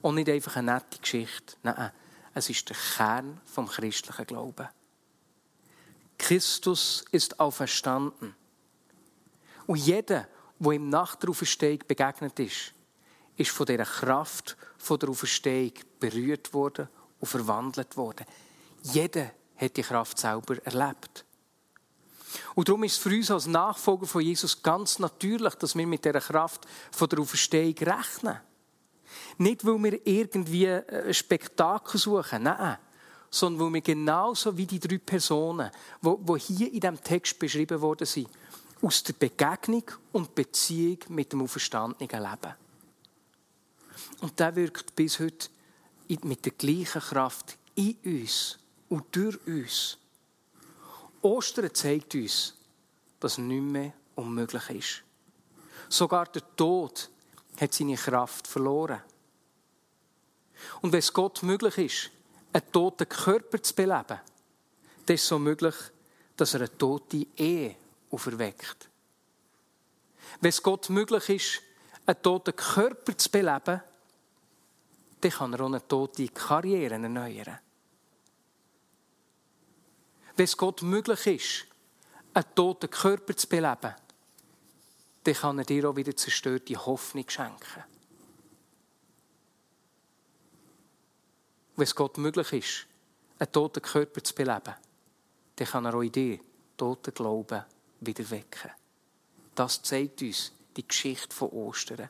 Und 0.00 0.16
nicht 0.16 0.28
einfach 0.28 0.56
eine 0.56 0.72
nette 0.72 0.98
Geschichte. 0.98 1.56
Nein, 1.62 1.92
es 2.34 2.50
ist 2.50 2.68
der 2.68 2.76
Kern 2.76 3.40
vom 3.44 3.68
christlichen 3.68 4.26
Glauben. 4.26 4.68
Christus 6.18 7.04
ist 7.10 7.40
auferstanden. 7.40 8.34
Und 9.66 9.76
jeder, 9.76 10.28
der 10.62 10.72
ihm 10.72 10.88
nach 10.88 11.16
der 11.16 11.30
Auferstehung 11.30 11.80
begegnet 11.86 12.38
ist, 12.38 12.72
ist 13.36 13.50
von 13.50 13.66
dieser 13.66 13.84
Kraft 13.84 14.56
von 14.78 14.98
der 14.98 15.08
Auferstehung 15.08 15.72
berührt 15.98 16.52
worden 16.52 16.88
und 17.20 17.26
verwandelt 17.26 17.96
worden. 17.96 18.26
Jeder 18.82 19.30
hat 19.56 19.76
die 19.76 19.82
Kraft 19.82 20.18
selber 20.18 20.56
erlebt. 20.64 21.24
Und 22.54 22.68
darum 22.68 22.84
ist 22.84 22.92
es 22.92 22.98
für 22.98 23.10
uns 23.10 23.30
als 23.30 23.46
Nachfolger 23.46 24.06
von 24.06 24.22
Jesus 24.22 24.62
ganz 24.62 24.98
natürlich, 24.98 25.54
dass 25.54 25.76
wir 25.76 25.86
mit 25.86 26.04
dieser 26.04 26.20
Kraft 26.20 26.66
von 26.90 27.08
der 27.08 27.20
Auferstehung 27.20 27.74
rechnen. 27.78 28.40
Nicht, 29.38 29.64
weil 29.64 29.82
wir 29.82 30.06
irgendwie 30.06 30.68
ein 30.68 31.12
Spektakel 31.12 32.00
suchen, 32.00 32.44
nein, 32.44 32.78
sondern 33.30 33.66
weil 33.66 33.74
wir 33.74 33.80
genauso 33.80 34.56
wie 34.56 34.66
die 34.66 34.80
drei 34.80 34.98
Personen, 34.98 35.70
die 36.02 36.38
hier 36.38 36.72
in 36.72 36.80
diesem 36.80 37.02
Text 37.02 37.38
beschrieben 37.38 37.80
worden 37.80 38.06
sind, 38.06 38.28
aus 38.82 39.02
der 39.04 39.12
Begegnung 39.14 39.84
und 40.10 40.34
Beziehung 40.34 40.98
mit 41.08 41.32
dem 41.32 41.42
auferstandenen 41.42 42.10
Leben. 42.10 42.54
Und 44.20 44.38
der 44.38 44.54
wirkt 44.56 44.94
bis 44.94 45.20
heute 45.20 45.48
mit 46.24 46.44
der 46.44 46.52
gleichen 46.52 47.00
Kraft 47.00 47.56
in 47.74 47.96
uns 48.04 48.58
und 48.88 49.04
durch 49.14 49.38
uns. 49.46 49.98
Ostern 51.22 51.72
zeigt 51.72 52.14
uns, 52.14 52.54
dass 53.20 53.38
nichts 53.38 53.64
mehr 53.64 53.92
unmöglich 54.16 54.70
ist. 54.70 55.02
Sogar 55.88 56.26
der 56.26 56.42
Tod 56.56 57.08
hat 57.60 57.72
seine 57.72 57.96
Kraft 57.96 58.46
verloren. 58.46 59.00
Und 60.80 60.92
wenn 60.92 60.98
es 60.98 61.12
Gott 61.12 61.42
möglich 61.42 61.78
ist, 61.78 62.10
einen 62.52 62.70
toten 62.72 63.08
Körper 63.08 63.62
zu 63.62 63.74
beleben, 63.74 64.20
dann 65.06 65.14
ist 65.14 65.22
es 65.22 65.28
so 65.28 65.38
möglich, 65.38 65.74
dass 66.36 66.54
er 66.54 66.60
eine 66.60 66.78
tote 66.78 67.26
Ehe 67.36 67.76
auferweckt. 68.12 68.88
Wenn 70.40 70.50
es 70.50 70.62
Gott 70.62 70.88
möglich 70.90 71.28
ist, 71.28 71.62
einen 72.06 72.22
toten 72.22 72.54
Körper 72.54 73.16
zu 73.16 73.30
beleben, 73.30 73.80
dann 75.20 75.30
kann 75.30 75.52
er 75.52 75.60
auch 75.60 75.66
eine 75.66 75.86
tote 75.86 76.28
Karriere 76.28 76.94
erneuern. 76.94 77.58
Wenn 80.36 80.44
es 80.44 80.56
Gott 80.56 80.82
möglich 80.82 81.26
ist, 81.26 81.66
einen 82.34 82.54
toten 82.54 82.90
Körper 82.90 83.36
zu 83.36 83.48
beleben, 83.48 83.94
dann 85.24 85.34
kann 85.34 85.58
er 85.58 85.64
dir 85.64 85.88
auch 85.88 85.96
wieder 85.96 86.16
zerstörte 86.16 86.74
Hoffnung 86.74 87.28
schenken. 87.28 87.84
Wenn 91.76 91.84
es 91.84 91.94
Gott 91.94 92.18
möglich 92.18 92.52
ist, 92.52 92.86
einen 93.38 93.52
toten 93.52 93.82
Körper 93.82 94.22
zu 94.24 94.34
beleben, 94.34 94.74
dann 95.56 95.66
kann 95.68 95.84
er 95.84 95.94
auch 95.94 96.02
in 96.02 96.12
dir 96.12 96.40
toten 96.76 97.14
Glauben 97.14 97.64
wieder 98.06 98.28
wecken. 98.30 98.70
Das 99.54 99.82
zeigt 99.82 100.22
uns 100.22 100.52
die 100.76 100.86
Geschichte 100.86 101.34
von 101.34 101.50
Ostern. 101.50 102.08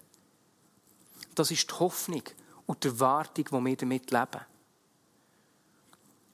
Das 1.35 1.51
ist 1.51 1.71
die 1.71 1.75
Hoffnung 1.75 2.23
und 2.67 2.85
die 2.85 2.89
Erwartung, 2.89 3.45
die 3.45 3.65
wir 3.65 3.77
damit 3.77 4.11
leben. 4.11 4.41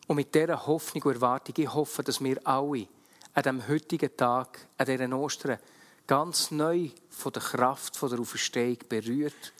Und 0.06 0.16
mit 0.16 0.34
dieser 0.34 0.66
Hoffnung 0.66 1.02
und 1.04 1.14
Erwartung, 1.14 1.54
ich 1.58 1.72
hoffe, 1.72 2.02
dass 2.02 2.22
wir 2.22 2.44
alle 2.46 2.88
an 3.34 3.42
diesem 3.42 3.68
heutigen 3.68 4.16
Tag, 4.16 4.66
an 4.78 4.86
dieser 4.86 5.12
Ostern, 5.16 5.58
ganz 6.06 6.50
neu 6.50 6.90
von 7.10 7.32
der 7.32 7.42
Kraft 7.42 7.96
von 7.96 8.08
der 8.10 8.18
Auferstehung 8.18 8.78
berührt 8.88 9.52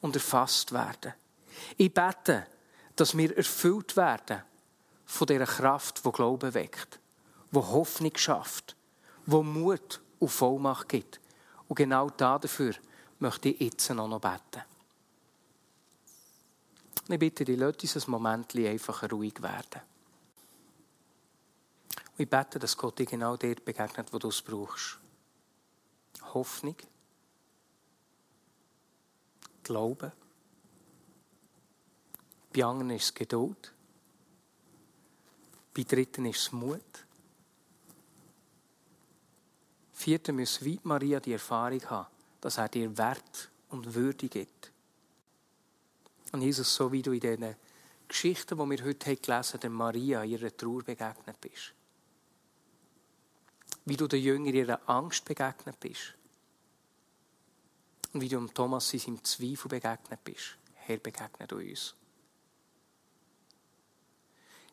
und 0.00 0.14
erfasst 0.14 0.72
werden. 0.72 1.12
Ich 1.76 1.92
bete, 1.92 2.46
dass 2.94 3.16
wir 3.16 3.36
erfüllt 3.36 3.96
werden 3.96 4.42
von 5.04 5.26
dieser 5.26 5.46
Kraft, 5.46 6.04
die 6.04 6.12
Glauben 6.12 6.54
weckt, 6.54 7.00
die 7.50 7.58
Hoffnung 7.58 8.16
schafft, 8.16 8.75
die 9.26 9.42
Mut 9.42 10.00
und 10.18 10.28
Vollmacht 10.28 10.88
gibt. 10.88 11.20
Und 11.68 11.76
genau 11.76 12.10
dafür 12.10 12.74
möchte 13.18 13.48
ich 13.48 13.60
jetzt 13.60 13.90
noch 13.90 14.20
beten. 14.20 14.62
Ich 17.08 17.18
bitte 17.18 17.44
dich, 17.44 17.58
lass 17.58 17.76
uns 17.82 18.08
ein 18.08 18.10
Moment 18.10 18.54
einfach 18.56 19.10
ruhig 19.10 19.40
werden. 19.40 19.82
Und 22.16 22.22
ich 22.22 22.30
bete, 22.30 22.58
dass 22.58 22.76
Gott 22.76 22.98
dir 22.98 23.06
genau 23.06 23.36
dort 23.36 23.64
begegnet, 23.64 24.12
wo 24.12 24.18
du 24.18 24.28
es 24.28 24.42
brauchst. 24.42 24.98
Hoffnung, 26.34 26.76
Glaube, 29.62 30.12
bei 32.54 32.64
anderen 32.64 32.90
ist 32.90 33.06
es 33.06 33.14
Geduld, 33.14 33.74
bei 35.74 35.82
Dritten 35.82 36.24
ist 36.26 36.38
es 36.38 36.52
Mut. 36.52 36.80
Vierten 40.06 40.36
muss 40.36 40.64
wie 40.64 40.78
Maria 40.84 41.18
die 41.18 41.32
Erfahrung 41.32 41.82
haben, 41.90 42.06
dass 42.40 42.58
er 42.58 42.68
dir 42.68 42.96
Wert 42.96 43.50
und 43.70 43.92
Würde 43.94 44.28
gibt. 44.28 44.70
Und 46.32 46.42
Jesus, 46.42 46.74
so 46.74 46.92
wie 46.92 47.02
du 47.02 47.12
in 47.12 47.20
diesen 47.20 47.56
Geschichten, 48.06 48.56
die 48.56 48.70
wir 48.70 48.84
heute 48.84 49.16
gelesen 49.16 49.54
haben, 49.54 49.60
der 49.60 49.70
Maria 49.70 50.22
ihrer 50.22 50.56
Trauer 50.56 50.82
begegnet 50.82 51.40
bist 51.40 51.74
wie 53.86 53.96
du 53.96 54.06
den 54.08 54.22
Jüngern 54.22 54.52
ihrer 54.52 54.80
Angst 54.88 55.24
begegnet 55.24 55.78
bist. 55.80 56.14
Und 58.12 58.20
wie 58.20 58.28
du 58.28 58.36
dem 58.36 58.52
Thomas 58.52 58.92
in 58.92 58.98
seinem 58.98 59.24
Zweifel 59.24 59.68
begegnet 59.68 60.22
bist. 60.24 60.58
Herr, 60.74 60.98
begegnet 60.98 61.52
uns. 61.52 61.94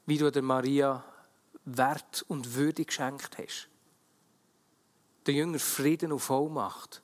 Wie 0.06 0.18
du 0.18 0.32
der 0.32 0.42
Maria 0.42 1.04
Wert 1.66 2.26
und 2.28 2.56
Würde 2.56 2.84
geschenkt 2.84 3.38
hast. 3.38 3.70
Den 5.26 5.36
Jünger 5.36 5.60
Frieden 5.60 6.12
und 6.12 6.20
Vollmacht. 6.20 7.02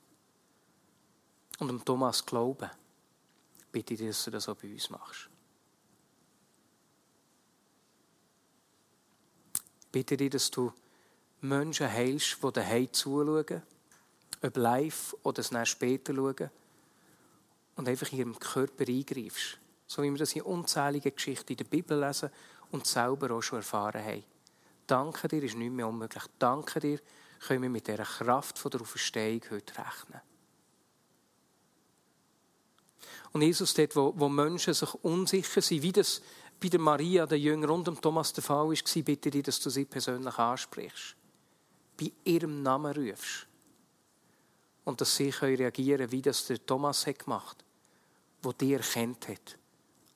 Und 1.58 1.68
dem 1.68 1.84
Thomas 1.84 2.24
Glauben. 2.24 2.70
Bitte 3.72 3.94
dich, 3.94 4.08
dass 4.08 4.24
du 4.24 4.30
das 4.30 4.48
auch 4.48 4.56
bei 4.56 4.72
uns 4.72 4.90
machst. 4.90 5.28
Bitte 9.92 10.16
dich, 10.16 10.30
dass 10.30 10.50
du 10.50 10.72
Menschen 11.40 11.90
heilst, 11.90 12.38
die 12.42 12.52
daheim 12.52 12.92
zuschauen, 12.92 13.62
ob 14.42 14.56
live 14.56 15.16
oder 15.22 15.40
es 15.40 15.68
später 15.68 16.14
schauen, 16.14 16.50
und 17.76 17.88
einfach 17.88 18.12
in 18.12 18.18
ihrem 18.18 18.38
Körper 18.38 18.86
eingreifst. 18.86 19.58
So 19.86 20.02
wie 20.02 20.10
wir 20.10 20.18
das 20.18 20.34
in 20.34 20.42
unzähligen 20.42 21.14
Geschichten 21.14 21.52
in 21.52 21.56
der 21.56 21.64
Bibel 21.64 21.98
lesen 21.98 22.30
und 22.70 22.86
selber 22.86 23.30
auch 23.32 23.42
schon 23.42 23.58
erfahren 23.60 24.04
haben. 24.04 24.24
Danke 24.86 25.28
dir, 25.28 25.42
ist 25.42 25.56
nicht 25.56 25.72
mehr 25.72 25.88
unmöglich. 25.88 26.24
Danke 26.38 26.78
dir, 26.78 27.00
können 27.40 27.62
wir 27.62 27.70
mit 27.70 27.86
dieser 27.86 28.04
Kraft 28.04 28.62
der 28.72 28.80
Auferstehung 28.80 29.40
heute 29.50 29.78
rechnen. 29.78 30.20
Und 33.32 33.42
Jesus, 33.42 33.74
dort, 33.74 33.96
wo, 33.96 34.12
wo 34.16 34.28
Menschen 34.28 34.74
sich 34.74 34.92
unsicher 34.94 35.62
sind, 35.62 35.82
wie 35.82 35.92
das 35.92 36.20
bei 36.60 36.68
der 36.68 36.80
Maria, 36.80 37.26
der 37.26 37.38
Jünger 37.38 37.70
und 37.70 37.86
dem 37.86 38.00
Thomas 38.00 38.32
der 38.32 38.42
Fall 38.42 38.68
war, 38.68 39.02
bitte 39.02 39.30
dich, 39.30 39.42
dass 39.42 39.60
du 39.60 39.70
sie 39.70 39.84
persönlich 39.84 40.36
ansprichst 40.36 41.16
bei 41.98 42.12
ihrem 42.24 42.62
Namen 42.62 42.92
rufst. 42.92 43.46
Und 44.84 45.00
dass 45.00 45.14
sie 45.14 45.30
reagieren 45.30 45.98
können, 45.98 46.12
wie 46.12 46.22
das 46.22 46.46
der 46.46 46.64
Thomas 46.64 47.06
hat 47.06 47.20
gemacht 47.20 47.58
hat, 47.58 48.44
der 48.44 48.52
dich 48.54 48.72
erkennt 48.72 49.28
hat 49.28 49.58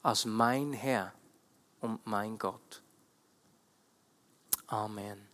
als 0.03 0.25
mein 0.25 0.73
Herr 0.73 1.15
und 1.81 2.07
mein 2.07 2.37
Gott. 2.39 2.83
Amen. 4.67 5.34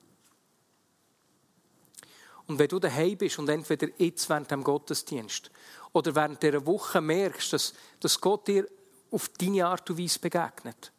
Und 2.50 2.58
wenn 2.58 2.66
du 2.66 2.80
daheim 2.80 3.16
bist 3.16 3.38
und 3.38 3.48
entweder 3.48 3.86
jetzt 3.96 4.28
während 4.28 4.50
dem 4.50 4.64
Gottesdienst 4.64 5.52
oder 5.92 6.12
während 6.16 6.42
dieser 6.42 6.66
Woche 6.66 7.00
merkst, 7.00 7.52
dass, 7.52 7.74
dass 8.00 8.20
Gott 8.20 8.48
dir 8.48 8.66
auf 9.12 9.28
deine 9.28 9.66
Art 9.66 9.88
und 9.88 9.96
Weise 9.96 10.18
begegnet, 10.18 10.90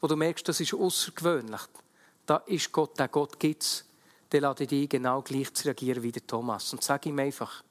wo 0.00 0.06
du 0.06 0.14
merkst, 0.14 0.46
das 0.48 0.60
ist 0.60 0.72
außergewöhnlich, 0.72 1.62
da 2.26 2.36
ist 2.46 2.70
Gott, 2.70 2.96
der 2.96 3.08
Gott 3.08 3.40
gibt 3.40 3.64
es 3.64 3.84
dann 4.28 4.42
lade 4.42 4.62
ich 4.62 4.68
dich 4.68 4.88
genau 4.88 5.20
gleich 5.22 5.52
zu 5.52 5.64
reagieren 5.64 6.04
wie 6.04 6.12
der 6.12 6.24
Thomas. 6.24 6.72
Und 6.72 6.84
sag 6.84 7.04
ihm 7.06 7.18
einfach, 7.18 7.64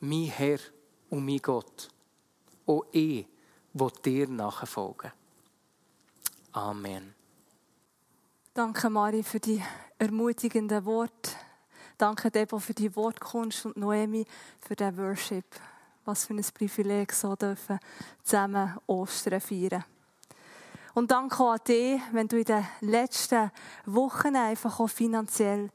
mein 0.00 0.24
Herr 0.24 0.58
und 1.10 1.24
mein 1.24 1.38
Gott, 1.38 1.88
auch 2.66 2.84
ich 2.90 3.24
will 3.74 3.92
dir 4.04 4.26
nachfolgen. 4.26 5.12
Amen. 6.50 7.14
Danke, 8.52 8.90
Mari, 8.90 9.22
für 9.22 9.38
die 9.38 9.62
ermutigenden 9.98 10.84
Worte. 10.84 11.30
Danke, 11.98 12.30
Debo, 12.30 12.58
für 12.58 12.74
die 12.74 12.94
Wortkunst 12.94 13.64
und 13.64 13.78
Noemi 13.78 14.26
für 14.60 14.76
den 14.76 14.98
Worship. 14.98 15.46
Was 16.04 16.26
für 16.26 16.34
ein 16.34 16.44
Privileg, 16.52 17.10
so 17.10 17.34
dürfen 17.34 17.78
zusammen 18.22 18.76
Ostern 18.86 19.40
feiern. 19.40 19.82
Und 20.92 21.10
danke 21.10 21.42
auch 21.42 21.52
an 21.52 21.60
dich, 21.66 21.98
wenn 22.12 22.28
du 22.28 22.36
in 22.36 22.44
den 22.44 22.66
letzten 22.82 23.50
Wochen 23.86 24.36
einfach 24.36 24.78
auch 24.78 24.90
finanziell 24.90 25.70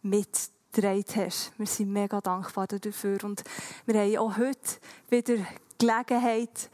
mitgetragen 0.00 1.04
hast. 1.14 1.52
Wir 1.58 1.66
sind 1.66 1.92
mega 1.92 2.22
dankbar 2.22 2.66
dafür. 2.68 3.22
Und 3.22 3.44
wir 3.84 4.00
haben 4.00 4.16
auch 4.16 4.38
heute 4.38 4.78
wieder 5.10 5.36
Gelegenheit, 5.78 6.70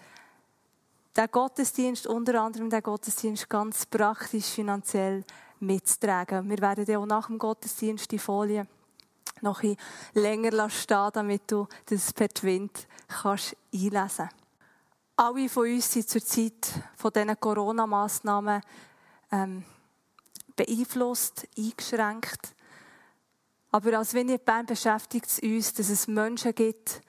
den 1.17 1.29
Gottesdienst, 1.29 2.07
unter 2.07 2.41
anderem 2.41 2.71
den 2.71 2.83
Gottesdienst, 2.83 3.51
ganz 3.51 3.85
praktisch 3.85 4.47
finanziell 4.47 5.25
mitzutragen. 5.59 6.49
Wir 6.49 6.59
werden 6.59 6.87
ja 6.87 6.99
auch 6.99 7.07
nach 7.07 7.27
dem 7.27 7.39
Gottesdienst 7.39 8.09
die 8.13 8.21
Folie 8.21 8.65
noch 9.43 9.63
ein 9.63 9.77
länger 10.15 10.71
stehen, 10.71 11.11
damit 11.13 11.51
du 11.51 11.67
das 11.87 12.13
per 12.13 12.29
kannst 12.29 13.57
einlesen 13.73 14.29
Alle 15.17 15.49
von 15.49 15.69
uns 15.69 15.93
sind 15.93 16.09
zur 16.09 16.25
Zeit 16.25 16.69
von 16.97 17.13
diesen 17.13 17.39
Corona-Massnahmen 17.39 18.63
ähm, 19.31 19.65
beeinflusst, 20.57 21.47
eingeschränkt. 21.57 22.55
Aber 23.71 23.99
als 23.99 24.15
Vignette 24.15 24.45
Bern 24.45 24.67
beschäftigt 24.67 25.27
es 25.27 25.39
uns, 25.39 25.73
dass 25.75 25.89
es 25.89 26.07
Menschen 26.07 26.55
gibt, 26.55 27.01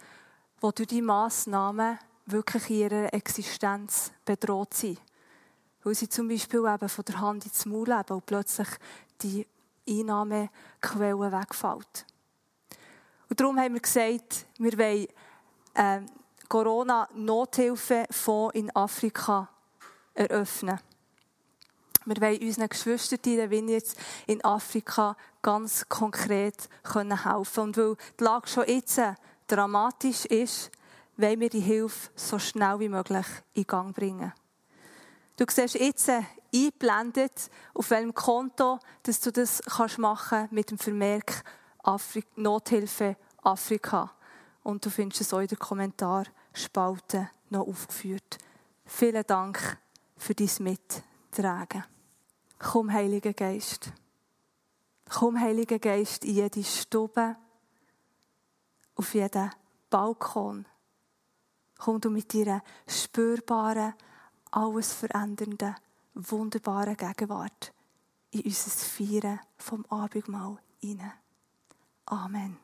die 0.61 0.71
durch 0.75 0.87
diese 0.87 1.01
Massnahmen 1.01 1.99
wirklich 2.25 2.69
in 2.69 2.75
ihrer 2.77 3.13
Existenz 3.13 4.11
bedroht 4.23 4.73
sind. 4.73 4.99
Weil 5.83 5.95
sie 5.95 6.07
zum 6.07 6.29
Beispiel 6.29 6.65
eben 6.65 6.89
von 6.89 7.05
der 7.05 7.19
Hand 7.19 7.45
ins 7.45 7.65
Maul 7.65 7.89
leben 7.89 8.13
und 8.13 8.25
plötzlich 8.25 8.69
die 9.21 9.45
Einnahmequelle 9.87 11.31
wegfällt. 11.31 12.05
Und 13.33 13.39
darum 13.39 13.59
haben 13.59 13.73
wir 13.73 13.81
gesagt, 13.81 14.45
wir 14.59 14.77
wollen 14.77 15.07
äh, 15.73 16.01
Corona-Nothilfefonds 16.47 18.53
in 18.53 18.69
Afrika 18.75 19.49
eröffnen. 20.13 20.79
Wir 22.05 22.21
wollen 22.21 22.43
unseren 22.43 22.69
Geschwistern 22.69 23.17
in 23.25 23.49
den 23.49 23.69
jetzt 23.69 23.97
in 24.27 24.45
Afrika 24.45 25.17
ganz 25.41 25.89
konkret 25.89 26.69
können 26.83 27.23
helfen 27.23 27.63
Und 27.63 27.77
weil 27.77 27.95
die 28.19 28.23
Lage 28.23 28.47
schon 28.47 28.67
jetzt 28.67 29.01
dramatisch 29.47 30.25
ist, 30.25 30.69
wollen 31.17 31.39
wir 31.39 31.49
die 31.49 31.59
Hilfe 31.59 32.11
so 32.15 32.37
schnell 32.37 32.79
wie 32.81 32.89
möglich 32.89 33.25
in 33.55 33.65
Gang 33.65 33.95
bringen. 33.95 34.31
Du 35.37 35.45
siehst 35.49 35.73
jetzt 35.73 36.11
eingeblendet, 36.53 37.49
auf 37.73 37.89
welchem 37.89 38.13
Konto 38.13 38.77
dass 39.01 39.21
du 39.21 39.31
das 39.31 39.59
kannst 39.75 39.97
machen 39.97 40.49
mit 40.51 40.69
dem 40.69 40.77
Vermerk 40.77 41.43
Afri 41.83 42.23
Nothilfe 42.35 43.15
Afrika. 43.43 44.11
Und 44.63 44.85
du 44.85 44.89
findest 44.89 45.21
es 45.21 45.33
auch 45.33 45.39
in 45.39 45.47
der 45.47 45.57
Kommentarspalte 45.57 47.29
noch 47.49 47.67
aufgeführt. 47.67 48.37
Vielen 48.85 49.23
Dank 49.25 49.77
für 50.17 50.33
dein 50.33 50.49
Mittragen. 50.59 51.83
Komm, 52.59 52.91
Heiliger 52.91 53.33
Geist. 53.33 53.91
Komm, 55.09 55.39
Heiliger 55.39 55.79
Geist, 55.79 56.23
in 56.23 56.35
jede 56.35 56.63
Stube, 56.63 57.35
auf 58.95 59.13
jeden 59.13 59.51
Balkon. 59.89 60.65
Komm 61.77 61.99
du 61.99 62.09
mit 62.09 62.33
deiner 62.33 62.63
spürbaren, 62.87 63.93
alles 64.51 64.93
verändernden, 64.93 65.75
wunderbaren 66.13 66.95
Gegenwart 66.95 67.73
in 68.31 68.41
unser 68.41 68.71
Feiern 68.71 69.39
vom 69.57 69.85
Abendmahl 69.87 70.57
hinein. 70.79 71.13
Amen. 72.05 72.62